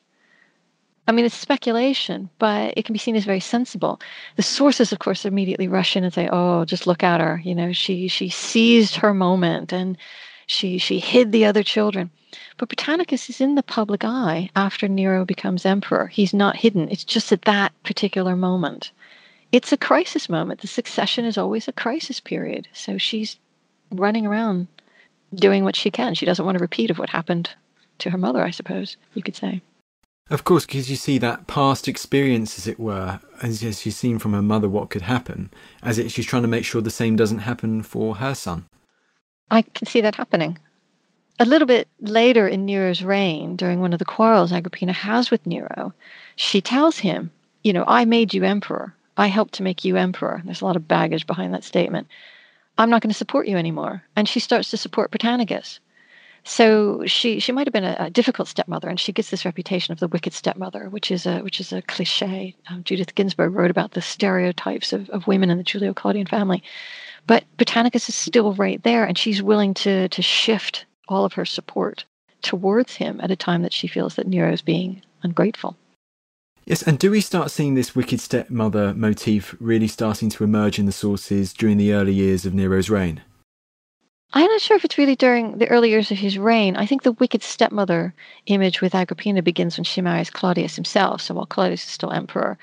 [1.07, 3.99] I mean, it's speculation, but it can be seen as very sensible.
[4.35, 7.41] The sources, of course, immediately rush in and say, "Oh, just look at her.
[7.43, 9.97] You know, she she seized her moment and
[10.47, 12.09] she she hid the other children."
[12.57, 16.07] But Britannicus is in the public eye after Nero becomes emperor.
[16.07, 16.89] He's not hidden.
[16.89, 18.91] It's just at that particular moment.
[19.51, 20.61] It's a crisis moment.
[20.61, 22.67] The succession is always a crisis period.
[22.73, 23.37] So she's
[23.91, 24.67] running around
[25.33, 26.15] doing what she can.
[26.15, 27.49] She doesn't want a repeat of what happened
[27.99, 29.61] to her mother, I suppose you could say.
[30.29, 34.19] Of course, because you see that past experience, as it were, as, as she's seen
[34.19, 35.49] from her mother what could happen,
[35.81, 38.65] as it, she's trying to make sure the same doesn't happen for her son.
[39.49, 40.57] I can see that happening.
[41.39, 45.45] A little bit later in Nero's reign, during one of the quarrels Agrippina has with
[45.45, 45.93] Nero,
[46.35, 47.31] she tells him,
[47.63, 48.95] You know, I made you emperor.
[49.17, 50.41] I helped to make you emperor.
[50.43, 52.07] There's a lot of baggage behind that statement.
[52.77, 54.03] I'm not going to support you anymore.
[54.15, 55.79] And she starts to support Britannicus.
[56.43, 59.91] So she she might have been a, a, difficult stepmother, and she gets this reputation
[59.91, 62.55] of the wicked stepmother, which is a which is a cliche.
[62.69, 66.63] Um, Judith Ginsburg wrote about the stereotypes of, of women in the Julio Claudian family.
[67.27, 71.45] But Britannicus is still right there, and she's willing to, to shift all of her
[71.45, 72.05] support
[72.41, 75.75] towards him at a time that she feels that Nero is being ungrateful.
[76.65, 80.85] Yes, and do we start seeing this wicked stepmother motif really starting to emerge in
[80.85, 83.21] the sources during the early years of Nero's reign?
[84.33, 86.75] I'm not sure if it's really during the early years of his reign.
[86.75, 88.13] I think the wicked stepmother
[88.47, 91.21] image with Agrippina begins when she marries Claudius himself.
[91.21, 92.57] So while Claudius is still emperor,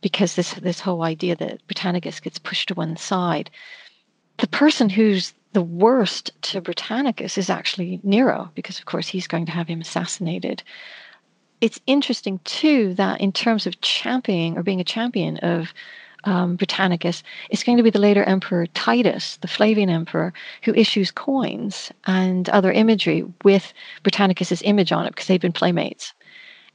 [0.00, 3.50] because this this whole idea that Britannicus gets pushed to one side,
[4.40, 9.46] the person who's the worst to Britannicus is actually Nero, because of course he's going
[9.46, 10.62] to have him assassinated.
[11.60, 15.74] It's interesting too that in terms of championing or being a champion of
[16.24, 20.32] um, Britannicus, it's going to be the later emperor Titus, the Flavian emperor,
[20.62, 23.72] who issues coins and other imagery with
[24.04, 26.14] Britannicus's image on it because they've been playmates.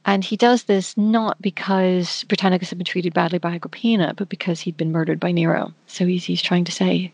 [0.04, 4.60] And he does this not because Britannicus had been treated badly by Agrippina, but because
[4.60, 5.72] he'd been murdered by Nero.
[5.86, 7.12] So he's, he's trying to say,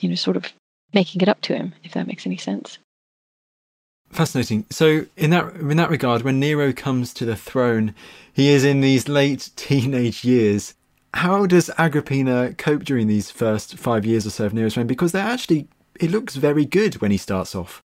[0.00, 0.52] you know, sort of
[0.92, 2.78] making it up to him, if that makes any sense.
[4.10, 4.64] Fascinating.
[4.70, 7.94] So, in that in that regard, when Nero comes to the throne,
[8.32, 10.74] he is in these late teenage years.
[11.14, 14.88] How does Agrippina cope during these first five years or so of Nero's reign?
[14.88, 15.68] Because they're actually,
[16.00, 17.80] it looks very good when he starts off.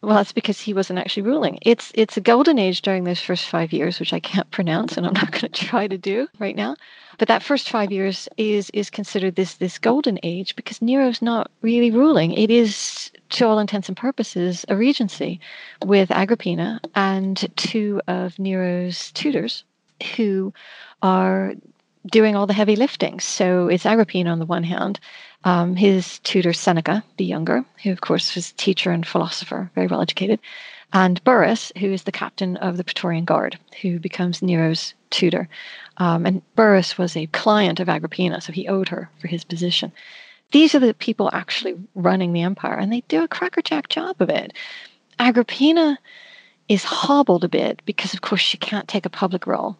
[0.00, 1.58] Well, that's because he wasn't actually ruling.
[1.62, 5.04] It's it's a golden age during those first five years, which I can't pronounce, and
[5.04, 6.76] I'm not going to try to do right now.
[7.18, 11.50] But that first five years is is considered this this golden age because Nero's not
[11.62, 12.32] really ruling.
[12.32, 15.40] It is, to all intents and purposes, a regency
[15.84, 19.64] with Agrippina and two of Nero's tutors
[20.16, 20.52] who
[21.02, 21.54] are
[22.06, 23.20] doing all the heavy lifting.
[23.20, 25.00] So it's Agrippina on the one hand,
[25.44, 29.86] um, his tutor Seneca, the younger, who of course was a teacher and philosopher, very
[29.86, 30.40] well educated,
[30.92, 35.48] and Burrus, who is the captain of the Praetorian Guard, who becomes Nero's tutor.
[35.98, 39.92] Um, and Burrus was a client of Agrippina, so he owed her for his position.
[40.52, 44.30] These are the people actually running the empire, and they do a crackerjack job of
[44.30, 44.54] it.
[45.18, 45.98] Agrippina
[46.68, 49.76] is hobbled a bit because, of course, she can't take a public role.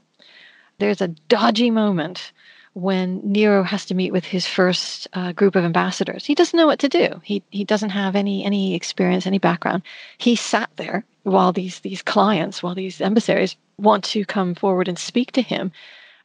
[0.78, 2.32] There's a dodgy moment
[2.74, 6.24] when Nero has to meet with his first uh, group of ambassadors.
[6.24, 7.20] He doesn't know what to do.
[7.24, 9.82] He he doesn't have any any experience, any background.
[10.18, 14.98] He sat there while these these clients, while these emissaries want to come forward and
[14.98, 15.72] speak to him.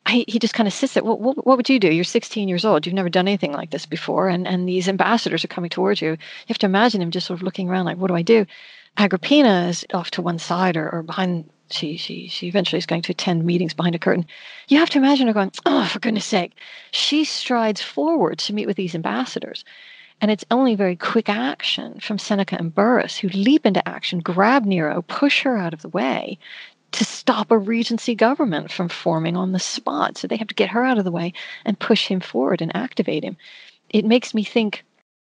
[0.05, 1.03] I, he just kind of sits there.
[1.03, 1.89] What, what, what would you do?
[1.89, 2.85] You're 16 years old.
[2.85, 6.11] You've never done anything like this before, and and these ambassadors are coming towards you.
[6.11, 6.17] You
[6.49, 8.45] have to imagine him just sort of looking around, like, what do I do?
[8.97, 13.01] Agrippina is off to one side or, or behind she she she eventually is going
[13.01, 14.25] to attend meetings behind a curtain.
[14.67, 16.53] You have to imagine her going, "Oh, for goodness sake!"
[16.91, 19.65] She strides forward to meet with these ambassadors,
[20.21, 24.65] and it's only very quick action from Seneca and Burrus who leap into action, grab
[24.65, 26.37] Nero, push her out of the way
[26.93, 30.17] to stop a regency government from forming on the spot.
[30.17, 31.33] So they have to get her out of the way
[31.65, 33.35] and push him forward and activate him.
[33.89, 34.85] It makes me think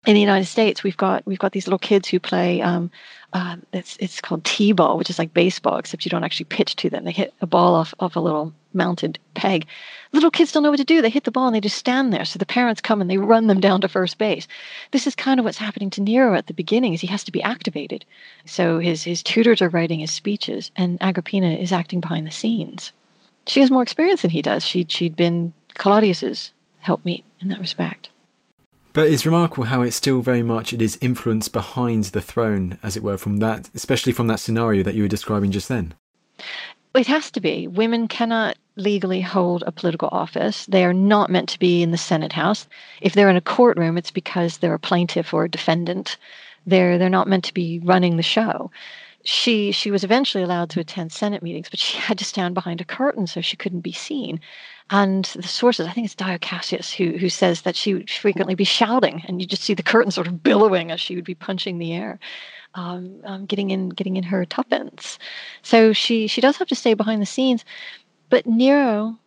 [0.04, 2.60] in the United States, we've got we've got these little kids who play.
[2.60, 2.90] Um,
[3.32, 6.90] uh, it's it's called t-ball, which is like baseball, except you don't actually pitch to
[6.90, 7.04] them.
[7.04, 9.66] They hit a ball off off a little mounted peg.
[10.12, 11.00] Little kids don't know what to do.
[11.00, 12.24] They hit the ball and they just stand there.
[12.24, 14.48] So the parents come and they run them down to first base.
[14.90, 16.94] This is kind of what's happening to Nero at the beginning.
[16.94, 18.04] Is he has to be activated.
[18.44, 22.92] So his his tutors are writing his speeches, and Agrippina is acting behind the scenes.
[23.46, 24.64] She has more experience than he does.
[24.66, 28.10] She she'd been Claudius's helpmeet in that respect.
[28.92, 32.96] But it's remarkable how it's still very much it is influence behind the throne, as
[32.96, 35.94] it were, from that, especially from that scenario that you were describing just then.
[36.94, 37.66] It has to be.
[37.66, 40.66] Women cannot legally hold a political office.
[40.66, 42.66] They are not meant to be in the Senate House.
[43.00, 46.18] If they're in a courtroom, it's because they're a plaintiff or a defendant.
[46.66, 48.70] They're they're not meant to be running the show
[49.24, 52.80] she she was eventually allowed to attend Senate meetings, but she had to stand behind
[52.80, 54.40] a curtain so she couldn't be seen.
[54.90, 58.54] And the sources, I think it's Dio Cassius, who who says that she would frequently
[58.54, 61.34] be shouting, and you just see the curtain sort of billowing as she would be
[61.34, 62.18] punching the air,
[62.74, 65.18] um, um, getting in getting in her tuppence.
[65.62, 67.64] So she she does have to stay behind the scenes,
[68.28, 69.18] but Nero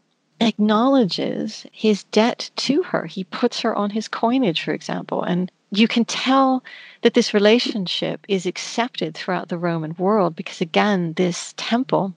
[0.41, 3.05] acknowledges his debt to her.
[3.05, 6.63] He puts her on his coinage, for example, and you can tell
[7.01, 12.13] that this relationship is accepted throughout the Roman world because, again, this temple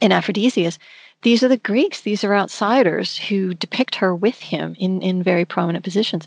[0.00, 0.78] in Aphrodisias,
[1.22, 5.44] these are the Greeks, these are outsiders who depict her with him in, in very
[5.44, 6.26] prominent positions.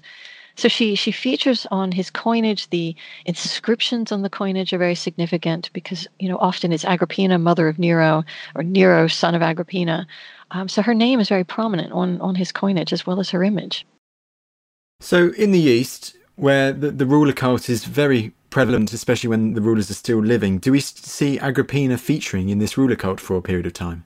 [0.55, 2.69] So she she features on his coinage.
[2.69, 2.95] The
[3.26, 7.80] inscriptions on the coinage are very significant because you know often it's Agrippina, mother of
[7.80, 10.05] Nero, or Nero, son of Agrippina.
[10.51, 13.43] Um, so her name is very prominent on on his coinage as well as her
[13.43, 13.86] image.
[14.99, 19.61] So in the East, where the, the ruler cult is very prevalent, especially when the
[19.61, 20.59] rulers are still living.
[20.59, 24.05] Do we see Agrippina featuring in this ruler cult for a period of time?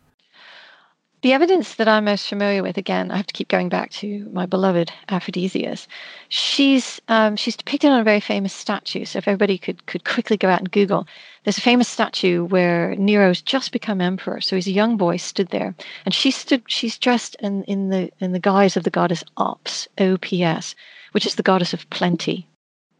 [1.24, 4.30] The evidence that I'm most familiar with, again, I have to keep going back to
[4.32, 5.88] my beloved Aphrodisias.
[6.30, 9.04] She's um, she's depicted on a very famous statue.
[9.04, 11.08] So if everybody could could quickly go out and Google,
[11.44, 14.42] there's a famous statue where Nero's just become emperor.
[14.42, 15.74] So he's a young boy stood there,
[16.06, 16.62] and she stood.
[16.68, 20.76] She's dressed in in the in the guise of the goddess Ops, O P S,
[21.12, 22.48] which is the goddess of plenty.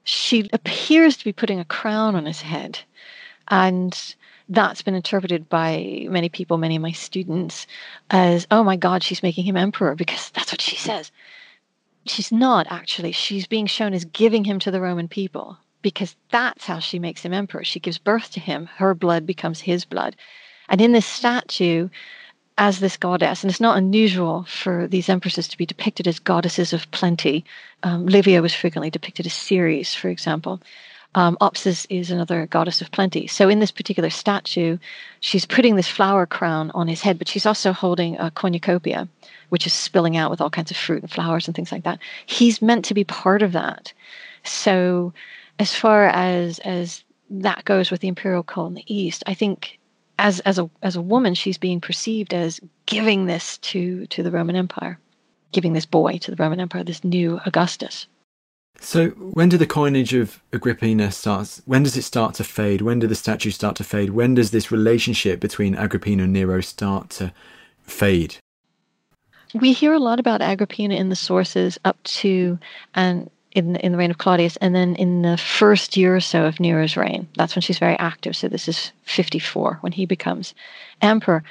[0.04, 2.80] She appears to be putting a crown on his head,
[3.50, 4.16] and
[4.50, 7.68] that's been interpreted by many people, many of my students,
[8.10, 11.12] as, oh my God, she's making him emperor because that's what she says.
[12.06, 13.12] She's not actually.
[13.12, 17.22] She's being shown as giving him to the Roman people because that's how she makes
[17.22, 17.64] him emperor.
[17.64, 20.16] She gives birth to him, her blood becomes his blood.
[20.70, 21.90] And in this statue,
[22.58, 26.74] as this goddess, and it's not unusual for these empresses to be depicted as goddesses
[26.74, 27.46] of plenty.
[27.84, 30.60] Um, Livia was frequently depicted as Ceres, for example.
[31.16, 33.28] Um, Opsis is another goddess of plenty.
[33.28, 34.78] So in this particular statue,
[35.20, 39.08] she's putting this flower crown on his head, but she's also holding a cornucopia,
[39.50, 42.00] which is spilling out with all kinds of fruit and flowers and things like that.
[42.26, 43.94] He's meant to be part of that.
[44.44, 45.14] So
[45.60, 49.80] as far as as that goes with the imperial cult in the East, I think
[50.20, 54.32] as as a as a woman, she's being perceived as giving this to to the
[54.32, 55.00] Roman Empire,
[55.52, 58.08] giving this boy to the Roman Empire, this new Augustus.
[58.80, 61.62] So, when did the coinage of Agrippina start?
[61.66, 62.82] When does it start to fade?
[62.82, 64.12] When do the statues start to fade?
[64.12, 67.34] When does this relationship between Agrippina and Nero start to
[67.82, 68.38] fade?
[69.54, 72.60] We hear a lot about Agrippina in the sources up to
[72.94, 76.46] and in in the reign of Claudius, and then in the first year or so
[76.46, 77.28] of Nero's reign.
[77.36, 78.36] That's when she's very active.
[78.36, 80.54] So this is 54 when he becomes
[81.02, 81.44] emperor.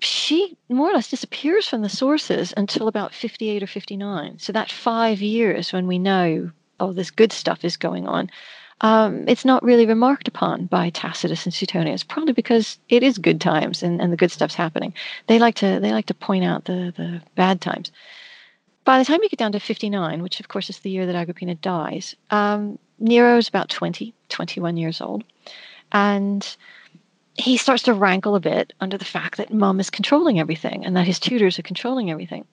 [0.00, 4.38] She more or less disappears from the sources until about 58 or 59.
[4.38, 8.30] So that five years when we know oh, this good stuff is going on.
[8.82, 13.40] Um, it's not really remarked upon by Tacitus and Suetonius, probably because it is good
[13.40, 14.92] times and, and the good stuff's happening.
[15.28, 17.90] They like to they like to point out the the bad times.
[18.86, 21.16] By the time you get down to 59, which of course is the year that
[21.16, 25.24] Agrippina dies, um, Nero is about 20, 21 years old,
[25.90, 26.56] and
[27.34, 30.96] he starts to rankle a bit under the fact that mom is controlling everything and
[30.96, 32.46] that his tutors are controlling everything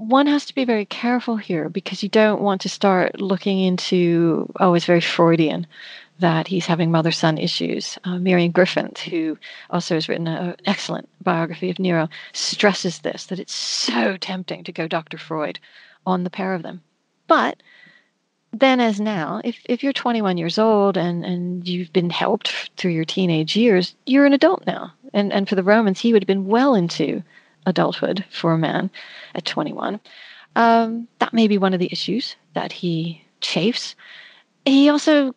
[0.00, 4.50] one has to be very careful here because you don't want to start looking into,
[4.58, 5.66] oh, it's very Freudian
[6.20, 7.98] that he's having mother son issues.
[8.04, 9.36] Uh, Miriam Griffin, who
[9.68, 14.72] also has written an excellent biography of Nero, stresses this that it's so tempting to
[14.72, 15.18] go Dr.
[15.18, 15.58] Freud
[16.06, 16.80] on the pair of them.
[17.26, 17.62] But
[18.52, 22.92] then, as now, if, if you're 21 years old and, and you've been helped through
[22.92, 24.94] your teenage years, you're an adult now.
[25.12, 27.22] And, and for the Romans, he would have been well into
[27.66, 28.90] adulthood for a man
[29.34, 30.00] at 21.
[30.56, 33.94] Um, that may be one of the issues that he chafes.
[34.64, 35.34] He also,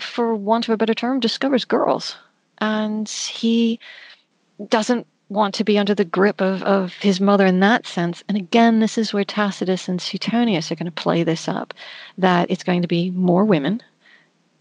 [0.00, 2.16] for want of a better term, discovers girls.
[2.58, 3.78] And he
[4.68, 8.22] doesn't want to be under the grip of, of his mother in that sense.
[8.28, 11.74] And again, this is where Tacitus and Suetonius are going to play this up
[12.16, 13.82] that it's going to be more women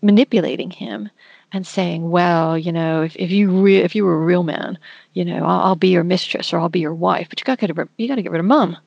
[0.01, 1.09] manipulating him
[1.51, 4.77] and saying, "Well, you know, if, if you re- if you were a real man,
[5.13, 7.59] you know, I'll, I'll, be your mistress or I'll be your wife, but you got
[7.59, 8.77] to you got to get rid of mom.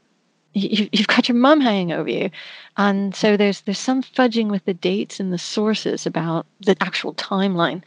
[0.53, 2.31] You, you've got your mom hanging over you,
[2.77, 7.15] and so there's there's some fudging with the dates and the sources about the actual
[7.15, 7.83] timeline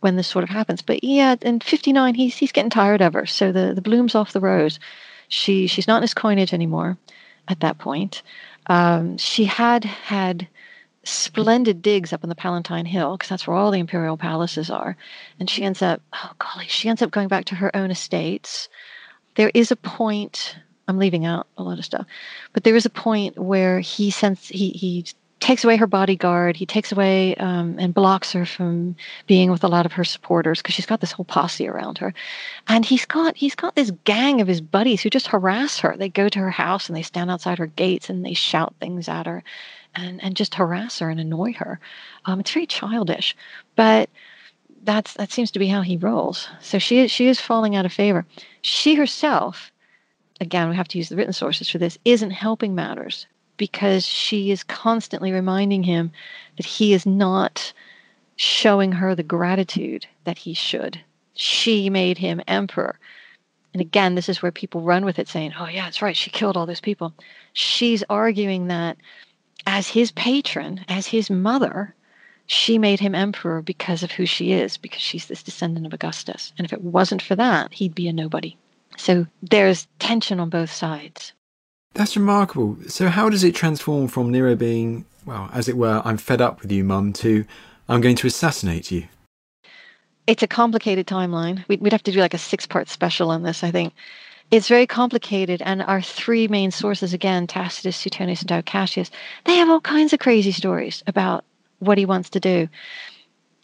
[0.00, 0.82] when this sort of happens.
[0.82, 4.32] But yeah, in '59, he's he's getting tired of her, so the the bloom's off
[4.32, 4.78] the rose.
[5.28, 6.96] She she's not in his coinage anymore
[7.48, 8.22] at that point.
[8.66, 10.48] Um, she had had
[11.04, 14.96] splendid digs up on the Palatine Hill because that's where all the imperial palaces are.
[15.38, 18.68] And she ends up, oh golly, she ends up going back to her own estates.
[19.36, 20.56] There is a point.
[20.86, 22.06] I'm leaving out a lot of stuff,
[22.52, 25.06] but there is a point where he sends he he
[25.44, 26.56] takes away her bodyguard.
[26.56, 28.96] He takes away um, and blocks her from
[29.26, 32.14] being with a lot of her supporters because she's got this whole posse around her,
[32.68, 35.96] and he's got he's got this gang of his buddies who just harass her.
[35.96, 39.08] They go to her house and they stand outside her gates and they shout things
[39.08, 39.42] at her,
[39.94, 41.80] and, and just harass her and annoy her.
[42.24, 43.36] Um, it's very childish,
[43.76, 44.10] but
[44.82, 46.48] that's that seems to be how he rolls.
[46.60, 48.26] So she is she is falling out of favor.
[48.62, 49.72] She herself,
[50.40, 53.26] again, we have to use the written sources for this, isn't helping matters
[53.56, 56.10] because she is constantly reminding him
[56.56, 57.72] that he is not
[58.36, 61.00] showing her the gratitude that he should.
[61.34, 62.98] She made him emperor.
[63.72, 66.30] And again, this is where people run with it, saying, oh, yeah, that's right, she
[66.30, 67.12] killed all those people.
[67.52, 68.96] She's arguing that
[69.66, 71.94] as his patron, as his mother,
[72.46, 76.52] she made him emperor because of who she is, because she's this descendant of Augustus.
[76.58, 78.56] And if it wasn't for that, he'd be a nobody.
[78.96, 81.32] So there's tension on both sides.
[81.94, 82.76] That's remarkable.
[82.88, 86.60] So, how does it transform from Nero being, well, as it were, I'm fed up
[86.60, 87.44] with you, mum, to
[87.88, 89.06] I'm going to assassinate you?
[90.26, 91.66] It's a complicated timeline.
[91.68, 93.92] We'd have to do like a six part special on this, I think
[94.54, 95.60] it's very complicated.
[95.62, 99.10] And our three main sources, again, Tacitus, Suetonius, and Dio Cassius,
[99.46, 101.44] they have all kinds of crazy stories about
[101.80, 102.68] what he wants to do.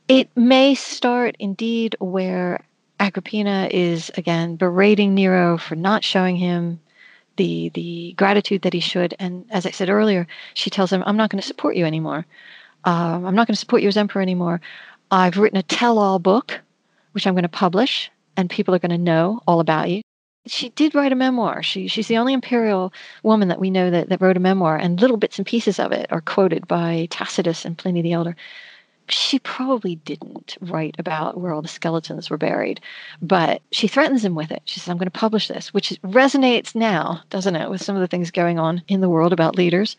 [0.09, 2.64] It may start indeed where
[2.99, 6.80] Agrippina is again berating Nero for not showing him
[7.36, 9.14] the the gratitude that he should.
[9.20, 12.26] And as I said earlier, she tells him, "I'm not going to support you anymore.
[12.82, 14.61] Um, I'm not going to support you as emperor anymore.
[15.12, 16.61] I've written a tell-all book,
[17.12, 20.03] which I'm going to publish, and people are going to know all about you."
[20.47, 21.62] She did write a memoir.
[21.62, 25.01] She she's the only imperial woman that we know that, that wrote a memoir, and
[25.01, 28.36] little bits and pieces of it are quoted by Tacitus and Pliny the Elder
[29.12, 32.80] she probably didn't write about where all the skeletons were buried,
[33.20, 34.62] but she threatens him with it.
[34.64, 38.01] She says, I'm going to publish this, which resonates now, doesn't it, with some of
[38.01, 39.97] the things going on in the world about leaders.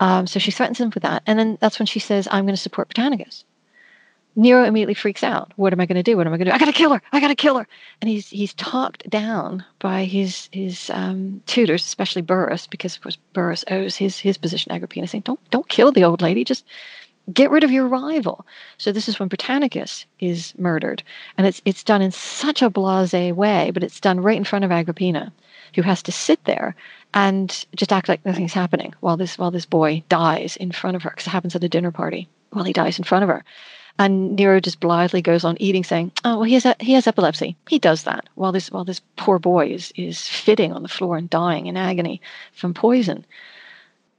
[0.00, 1.22] Um, so she threatens him with that.
[1.26, 3.44] And then that's when she says, I'm going to support Britannicus.
[4.36, 5.52] Nero immediately freaks out.
[5.56, 6.16] What am I going to do?
[6.16, 6.54] What am I going to do?
[6.54, 7.02] I got to kill her.
[7.12, 7.68] I got to kill her.
[8.00, 13.18] And he's he's talked down by his his um, tutors, especially Burrus, because of course
[13.32, 16.44] Burrus owes his his position to Agrippina, saying, "Don't don't kill the old lady.
[16.44, 16.64] Just
[17.32, 18.46] get rid of your rival.
[18.76, 21.02] So this is when Britannicus is murdered,
[21.38, 24.64] and it's it's done in such a blasé way, but it's done right in front
[24.64, 25.32] of Agrippina,
[25.74, 26.74] who has to sit there
[27.14, 31.02] and just act like nothing's happening while this while this boy dies in front of
[31.02, 33.44] her, because it happens at a dinner party while he dies in front of her.
[33.98, 37.56] And Nero just blithely goes on eating, saying, "Oh, well, he has he has epilepsy.
[37.68, 41.16] He does that while this while this poor boy is is fitting on the floor
[41.16, 42.20] and dying in agony
[42.52, 43.24] from poison."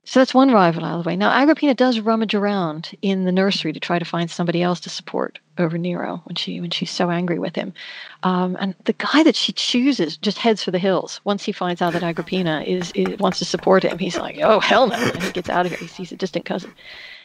[0.07, 1.15] So that's one rival out of the way.
[1.15, 4.89] Now, Agrippina does rummage around in the nursery to try to find somebody else to
[4.89, 7.73] support over Nero when she when she's so angry with him.
[8.21, 11.21] Um, and the guy that she chooses just heads for the hills.
[11.23, 14.59] Once he finds out that Agrippina is, is wants to support him, he's like, "Oh
[14.59, 15.79] hell no!" And he gets out of here.
[15.79, 16.71] He sees a distant cousin,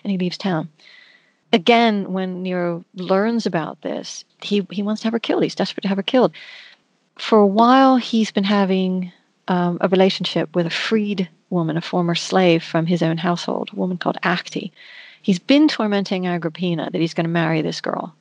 [0.02, 0.70] and he leaves town.
[1.52, 5.42] Again, when Nero learns about this, he he wants to have her killed.
[5.42, 6.32] He's desperate to have her killed.
[7.18, 9.12] For a while, he's been having
[9.48, 13.76] um, a relationship with a freed woman, a former slave from his own household, a
[13.76, 14.72] woman called Acte.
[15.22, 18.14] He's been tormenting Agrippina that he's going to marry this girl.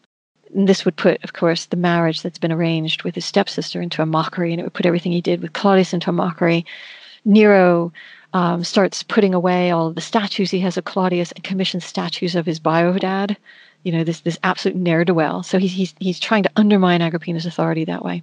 [0.53, 4.01] And this would put, of course, the marriage that's been arranged with his stepsister into
[4.01, 6.65] a mockery, and it would put everything he did with Claudius into a mockery.
[7.23, 7.93] Nero
[8.33, 12.45] um, starts putting away all the statues he has of Claudius and commissions statues of
[12.45, 13.37] his bio dad,
[13.83, 15.43] you know, this, this absolute ne'er do well.
[15.43, 18.21] So he's, he's, he's trying to undermine Agrippina's authority that way.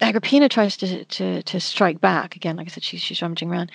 [0.00, 2.36] Agrippina tries to, to, to strike back.
[2.36, 3.70] Again, like I said, she's, she's rummaging around.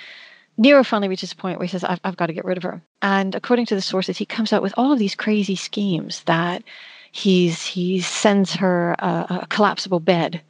[0.58, 2.64] Nero finally reaches a point where he says, I've, I've got to get rid of
[2.64, 2.82] her.
[3.02, 6.64] And according to the sources, he comes out with all of these crazy schemes that
[7.12, 10.42] he's he sends her a, a collapsible bed.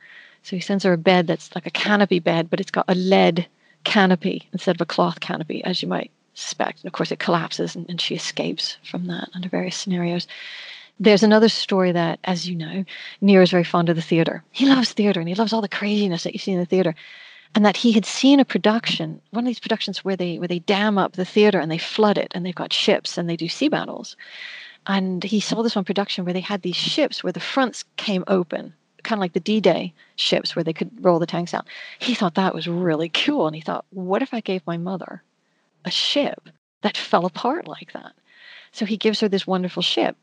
[0.43, 2.93] So he sends her a bed that's like a canopy bed, but it's got a
[2.93, 3.47] lead
[3.85, 6.81] canopy instead of a cloth canopy, as you might suspect.
[6.81, 10.27] And of course, it collapses and, and she escapes from that under various scenarios.
[10.99, 12.85] There's another story that, as you know,
[13.21, 14.43] Nero is very fond of the theater.
[14.51, 16.95] He loves theater and he loves all the craziness that you see in the theater
[17.55, 20.59] and that he had seen a production, one of these productions where they where they
[20.59, 23.47] dam up the theater and they flood it, and they've got ships and they do
[23.47, 24.17] sea battles.
[24.87, 28.23] And he saw this one production where they had these ships where the fronts came
[28.27, 28.73] open,
[29.05, 31.67] kind of like the D-Day ships where they could roll the tanks out.
[31.99, 35.23] He thought that was really cool, and he thought, what if I gave my mother
[35.85, 36.49] a ship
[36.81, 38.13] that fell apart like that?
[38.71, 40.17] So he gives her this wonderful ship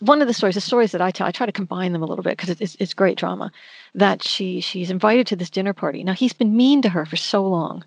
[0.00, 2.06] one of the stories, the stories that I tell, I try to combine them a
[2.06, 3.52] little bit because it's, it's great drama.
[3.94, 6.02] That she she's invited to this dinner party.
[6.02, 7.84] Now he's been mean to her for so long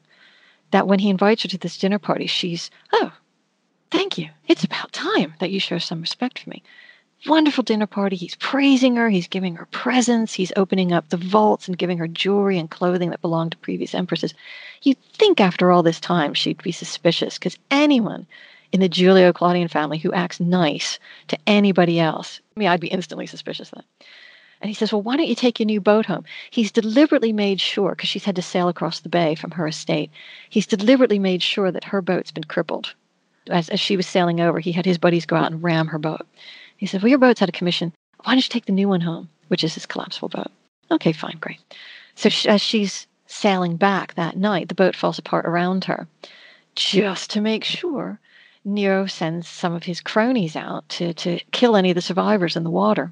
[0.71, 3.13] that when he invites her to this dinner party, she's oh,
[3.89, 4.29] thank you.
[4.47, 6.63] It's about time that you show some respect for me.
[7.25, 8.15] Wonderful dinner party.
[8.15, 9.09] He's praising her.
[9.09, 10.33] He's giving her presents.
[10.33, 13.95] He's opening up the vaults and giving her jewelry and clothing that belonged to previous
[13.95, 14.33] empresses.
[14.83, 18.27] You'd think after all this time she'd be suspicious because anyone
[18.71, 20.99] in the Julio Claudian family who acts nice
[21.29, 22.39] to anybody else.
[22.55, 23.85] I mean, I'd be instantly suspicious that.
[24.61, 26.25] And he says, Well, why don't you take your new boat home?
[26.49, 30.09] He's deliberately made sure, because she's had to sail across the bay from her estate,
[30.49, 32.93] he's deliberately made sure that her boat's been crippled.
[33.49, 35.99] As, as she was sailing over, he had his buddies go out and ram her
[35.99, 36.27] boat.
[36.77, 37.93] He said, Well, your boat's out of commission.
[38.23, 40.51] Why don't you take the new one home, which is his collapsible boat?
[40.89, 41.59] Okay, fine, great.
[42.15, 46.07] So she, as she's sailing back that night, the boat falls apart around her.
[46.75, 48.19] Just to make sure,
[48.63, 52.63] Nero sends some of his cronies out to, to kill any of the survivors in
[52.63, 53.11] the water.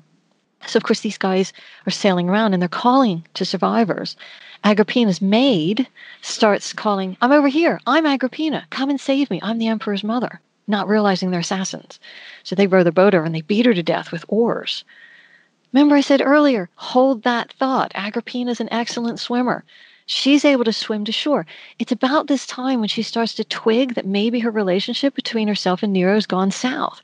[0.68, 1.54] So, of course, these guys
[1.86, 4.16] are sailing around and they're calling to survivors.
[4.64, 5.88] Agrippina's maid
[6.22, 7.80] starts calling, I'm over here.
[7.86, 8.66] I'm Agrippina.
[8.70, 9.40] Come and save me.
[9.44, 12.00] I'm the emperor's mother, not realizing they're assassins.
[12.44, 14.84] So they row the boat over and they beat her to death with oars.
[15.74, 17.92] Remember, I said earlier, hold that thought.
[17.96, 19.64] Agrippina's an excellent swimmer.
[20.06, 21.46] She's able to swim to shore.
[21.80, 25.84] It's about this time when she starts to twig that maybe her relationship between herself
[25.84, 27.02] and Nero's gone south.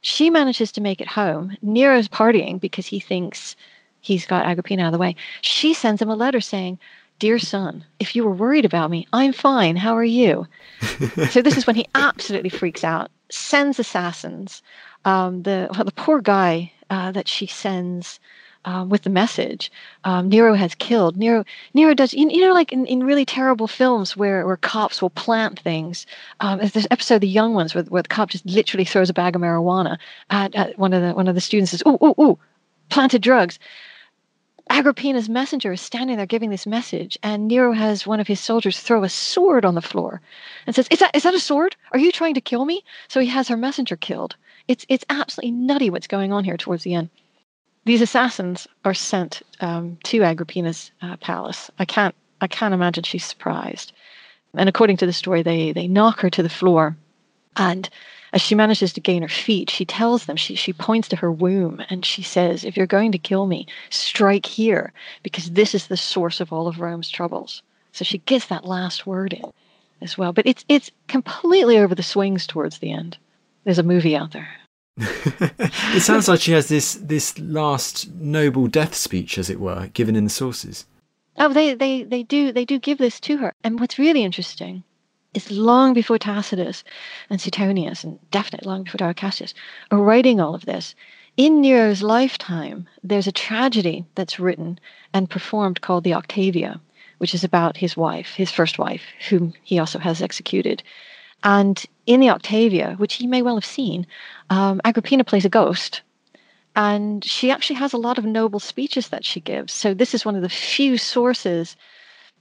[0.00, 1.56] She manages to make it home.
[1.60, 3.56] Nero's partying because he thinks
[4.00, 5.16] he's got Agrippina out of the way.
[5.42, 6.78] She sends him a letter saying,
[7.18, 9.76] Dear son, if you were worried about me, I'm fine.
[9.76, 10.46] How are you?
[11.30, 14.62] so this is when he absolutely freaks out, sends assassins.
[15.06, 18.20] Um, the well, the poor guy uh, that she sends
[18.66, 19.72] um, with the message
[20.04, 21.16] um, Nero has killed.
[21.16, 25.00] Nero Nero does you, you know like in, in really terrible films where, where cops
[25.00, 26.04] will plant things.
[26.40, 29.14] Um, there's this episode, The Young Ones, where, where the cop just literally throws a
[29.14, 29.96] bag of marijuana
[30.30, 31.70] at, at one of the one of the students.
[31.70, 32.38] Says, "Ooh, ooh, ooh,
[32.90, 33.58] planted drugs."
[34.68, 38.80] Agrippina's messenger is standing there giving this message, and Nero has one of his soldiers
[38.80, 40.20] throw a sword on the floor
[40.66, 41.76] and says, Is that is that a sword?
[41.92, 42.82] Are you trying to kill me?
[43.08, 44.34] So he has her messenger killed.
[44.66, 47.10] It's it's absolutely nutty what's going on here towards the end.
[47.84, 51.70] These assassins are sent um, to Agrippina's uh, palace.
[51.78, 53.92] I can't I can't imagine she's surprised.
[54.54, 56.96] And according to the story, they they knock her to the floor,
[57.56, 57.88] and
[58.36, 61.32] as she manages to gain her feet, she tells them, she, she points to her
[61.32, 65.86] womb and she says, If you're going to kill me, strike here, because this is
[65.86, 67.62] the source of all of Rome's troubles.
[67.92, 69.50] So she gets that last word in
[70.02, 70.34] as well.
[70.34, 73.16] But it's it's completely over the swings towards the end.
[73.64, 74.50] There's a movie out there.
[74.98, 80.14] it sounds like she has this this last noble death speech, as it were, given
[80.14, 80.84] in the sources.
[81.38, 83.54] Oh, they, they, they do they do give this to her.
[83.64, 84.84] And what's really interesting
[85.36, 86.82] is long before Tacitus
[87.30, 89.54] and Suetonius, and definitely long before Dio Cassius,
[89.90, 90.94] are writing all of this.
[91.36, 94.80] In Nero's lifetime, there's a tragedy that's written
[95.12, 96.80] and performed called the Octavia,
[97.18, 100.82] which is about his wife, his first wife, whom he also has executed.
[101.44, 104.06] And in the Octavia, which he may well have seen,
[104.48, 106.00] um, Agrippina plays a ghost.
[106.74, 109.72] And she actually has a lot of noble speeches that she gives.
[109.72, 111.76] So this is one of the few sources,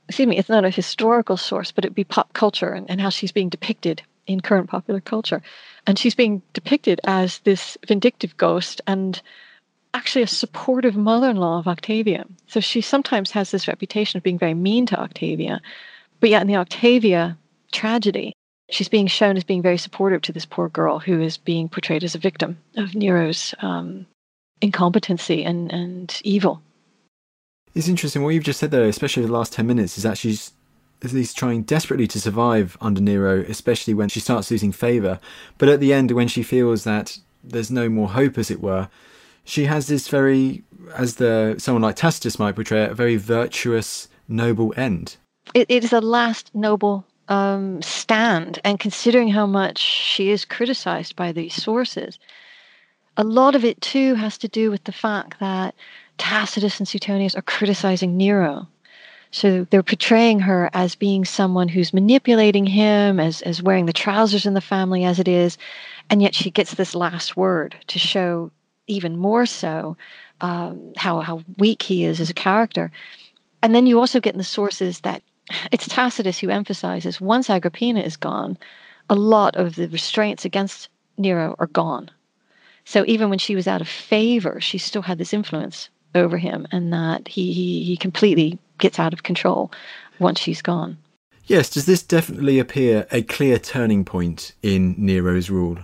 [0.07, 3.09] excuse me, it's not a historical source, but it'd be pop culture and, and how
[3.09, 5.41] she's being depicted in current popular culture.
[5.87, 9.21] And she's being depicted as this vindictive ghost and
[9.93, 12.25] actually a supportive mother in law of Octavia.
[12.47, 15.61] So she sometimes has this reputation of being very mean to Octavia.
[16.19, 17.37] But yet in the Octavia
[17.71, 18.33] tragedy,
[18.69, 22.03] she's being shown as being very supportive to this poor girl who is being portrayed
[22.03, 24.05] as a victim of Nero's um,
[24.61, 26.61] incompetency and, and evil.
[27.75, 30.53] It's interesting what you've just said there, especially the last 10 minutes, is that she's
[31.03, 35.19] at least trying desperately to survive under Nero, especially when she starts losing favour.
[35.57, 38.87] But at the end, when she feels that there's no more hope, as it were,
[39.43, 40.63] she has this very,
[40.95, 45.17] as the someone like Tacitus might portray it, a very virtuous, noble end.
[45.53, 51.15] it, it is a last noble um, stand, and considering how much she is criticized
[51.15, 52.17] by these sources,
[53.17, 55.75] a lot of it too has to do with the fact that
[56.17, 58.67] Tacitus and Suetonius are criticizing Nero.
[59.31, 64.45] So they're portraying her as being someone who's manipulating him, as, as wearing the trousers
[64.45, 65.57] in the family as it is,
[66.09, 68.51] and yet she gets this last word to show
[68.87, 69.97] even more so
[70.41, 72.91] um, how, how weak he is as a character.
[73.61, 75.21] And then you also get in the sources that
[75.71, 78.57] it's Tacitus who emphasizes once Agrippina is gone,
[79.09, 82.09] a lot of the restraints against Nero are gone.
[82.85, 86.67] So even when she was out of favor, she still had this influence over him,
[86.71, 89.71] and that he, he, he completely gets out of control
[90.19, 90.97] once she's gone.
[91.45, 95.77] Yes, does this definitely appear a clear turning point in Nero's rule?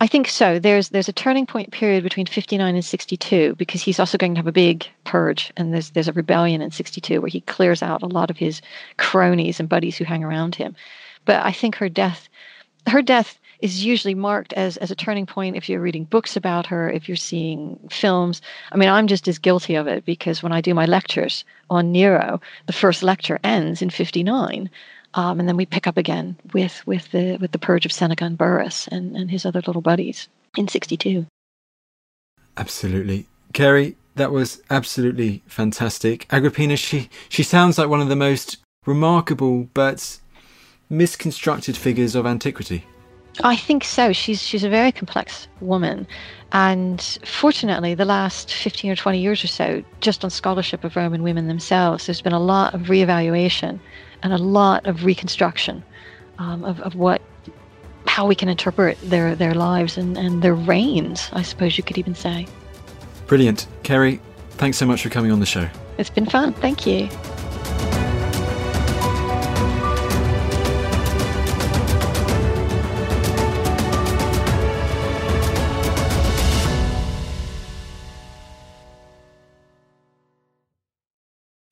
[0.00, 0.58] I think so.
[0.58, 4.38] There's there's a turning point period between 59 and 62 because he's also going to
[4.38, 8.02] have a big purge, and there's there's a rebellion in 62 where he clears out
[8.02, 8.60] a lot of his
[8.96, 10.74] cronies and buddies who hang around him.
[11.24, 12.28] But I think her death,
[12.86, 16.66] her death is usually marked as as a turning point if you're reading books about
[16.66, 18.42] her, if you're seeing films.
[18.72, 21.92] I mean, I'm just as guilty of it because when I do my lectures on
[21.92, 24.68] Nero, the first lecture ends in 59.
[25.14, 28.24] Um, and then we pick up again with with the with the purge of Seneca
[28.24, 31.26] and Burrus and, and his other little buddies in '62.
[32.56, 33.96] Absolutely, Carey.
[34.14, 36.26] That was absolutely fantastic.
[36.30, 40.18] Agrippina, she she sounds like one of the most remarkable but
[40.90, 42.84] misconstructed figures of antiquity.
[43.40, 44.12] I think so.
[44.12, 46.06] She's she's a very complex woman,
[46.52, 51.22] and fortunately, the last fifteen or twenty years or so, just on scholarship of Roman
[51.22, 53.80] women themselves, there's been a lot of reevaluation
[54.22, 55.82] and a lot of reconstruction
[56.38, 57.22] um, of, of what
[58.06, 61.98] how we can interpret their their lives and, and their reigns, I suppose you could
[61.98, 62.46] even say.
[63.26, 63.66] Brilliant.
[63.82, 64.20] Carey,
[64.50, 65.68] thanks so much for coming on the show.
[65.96, 66.52] It's been fun.
[66.54, 67.08] Thank you.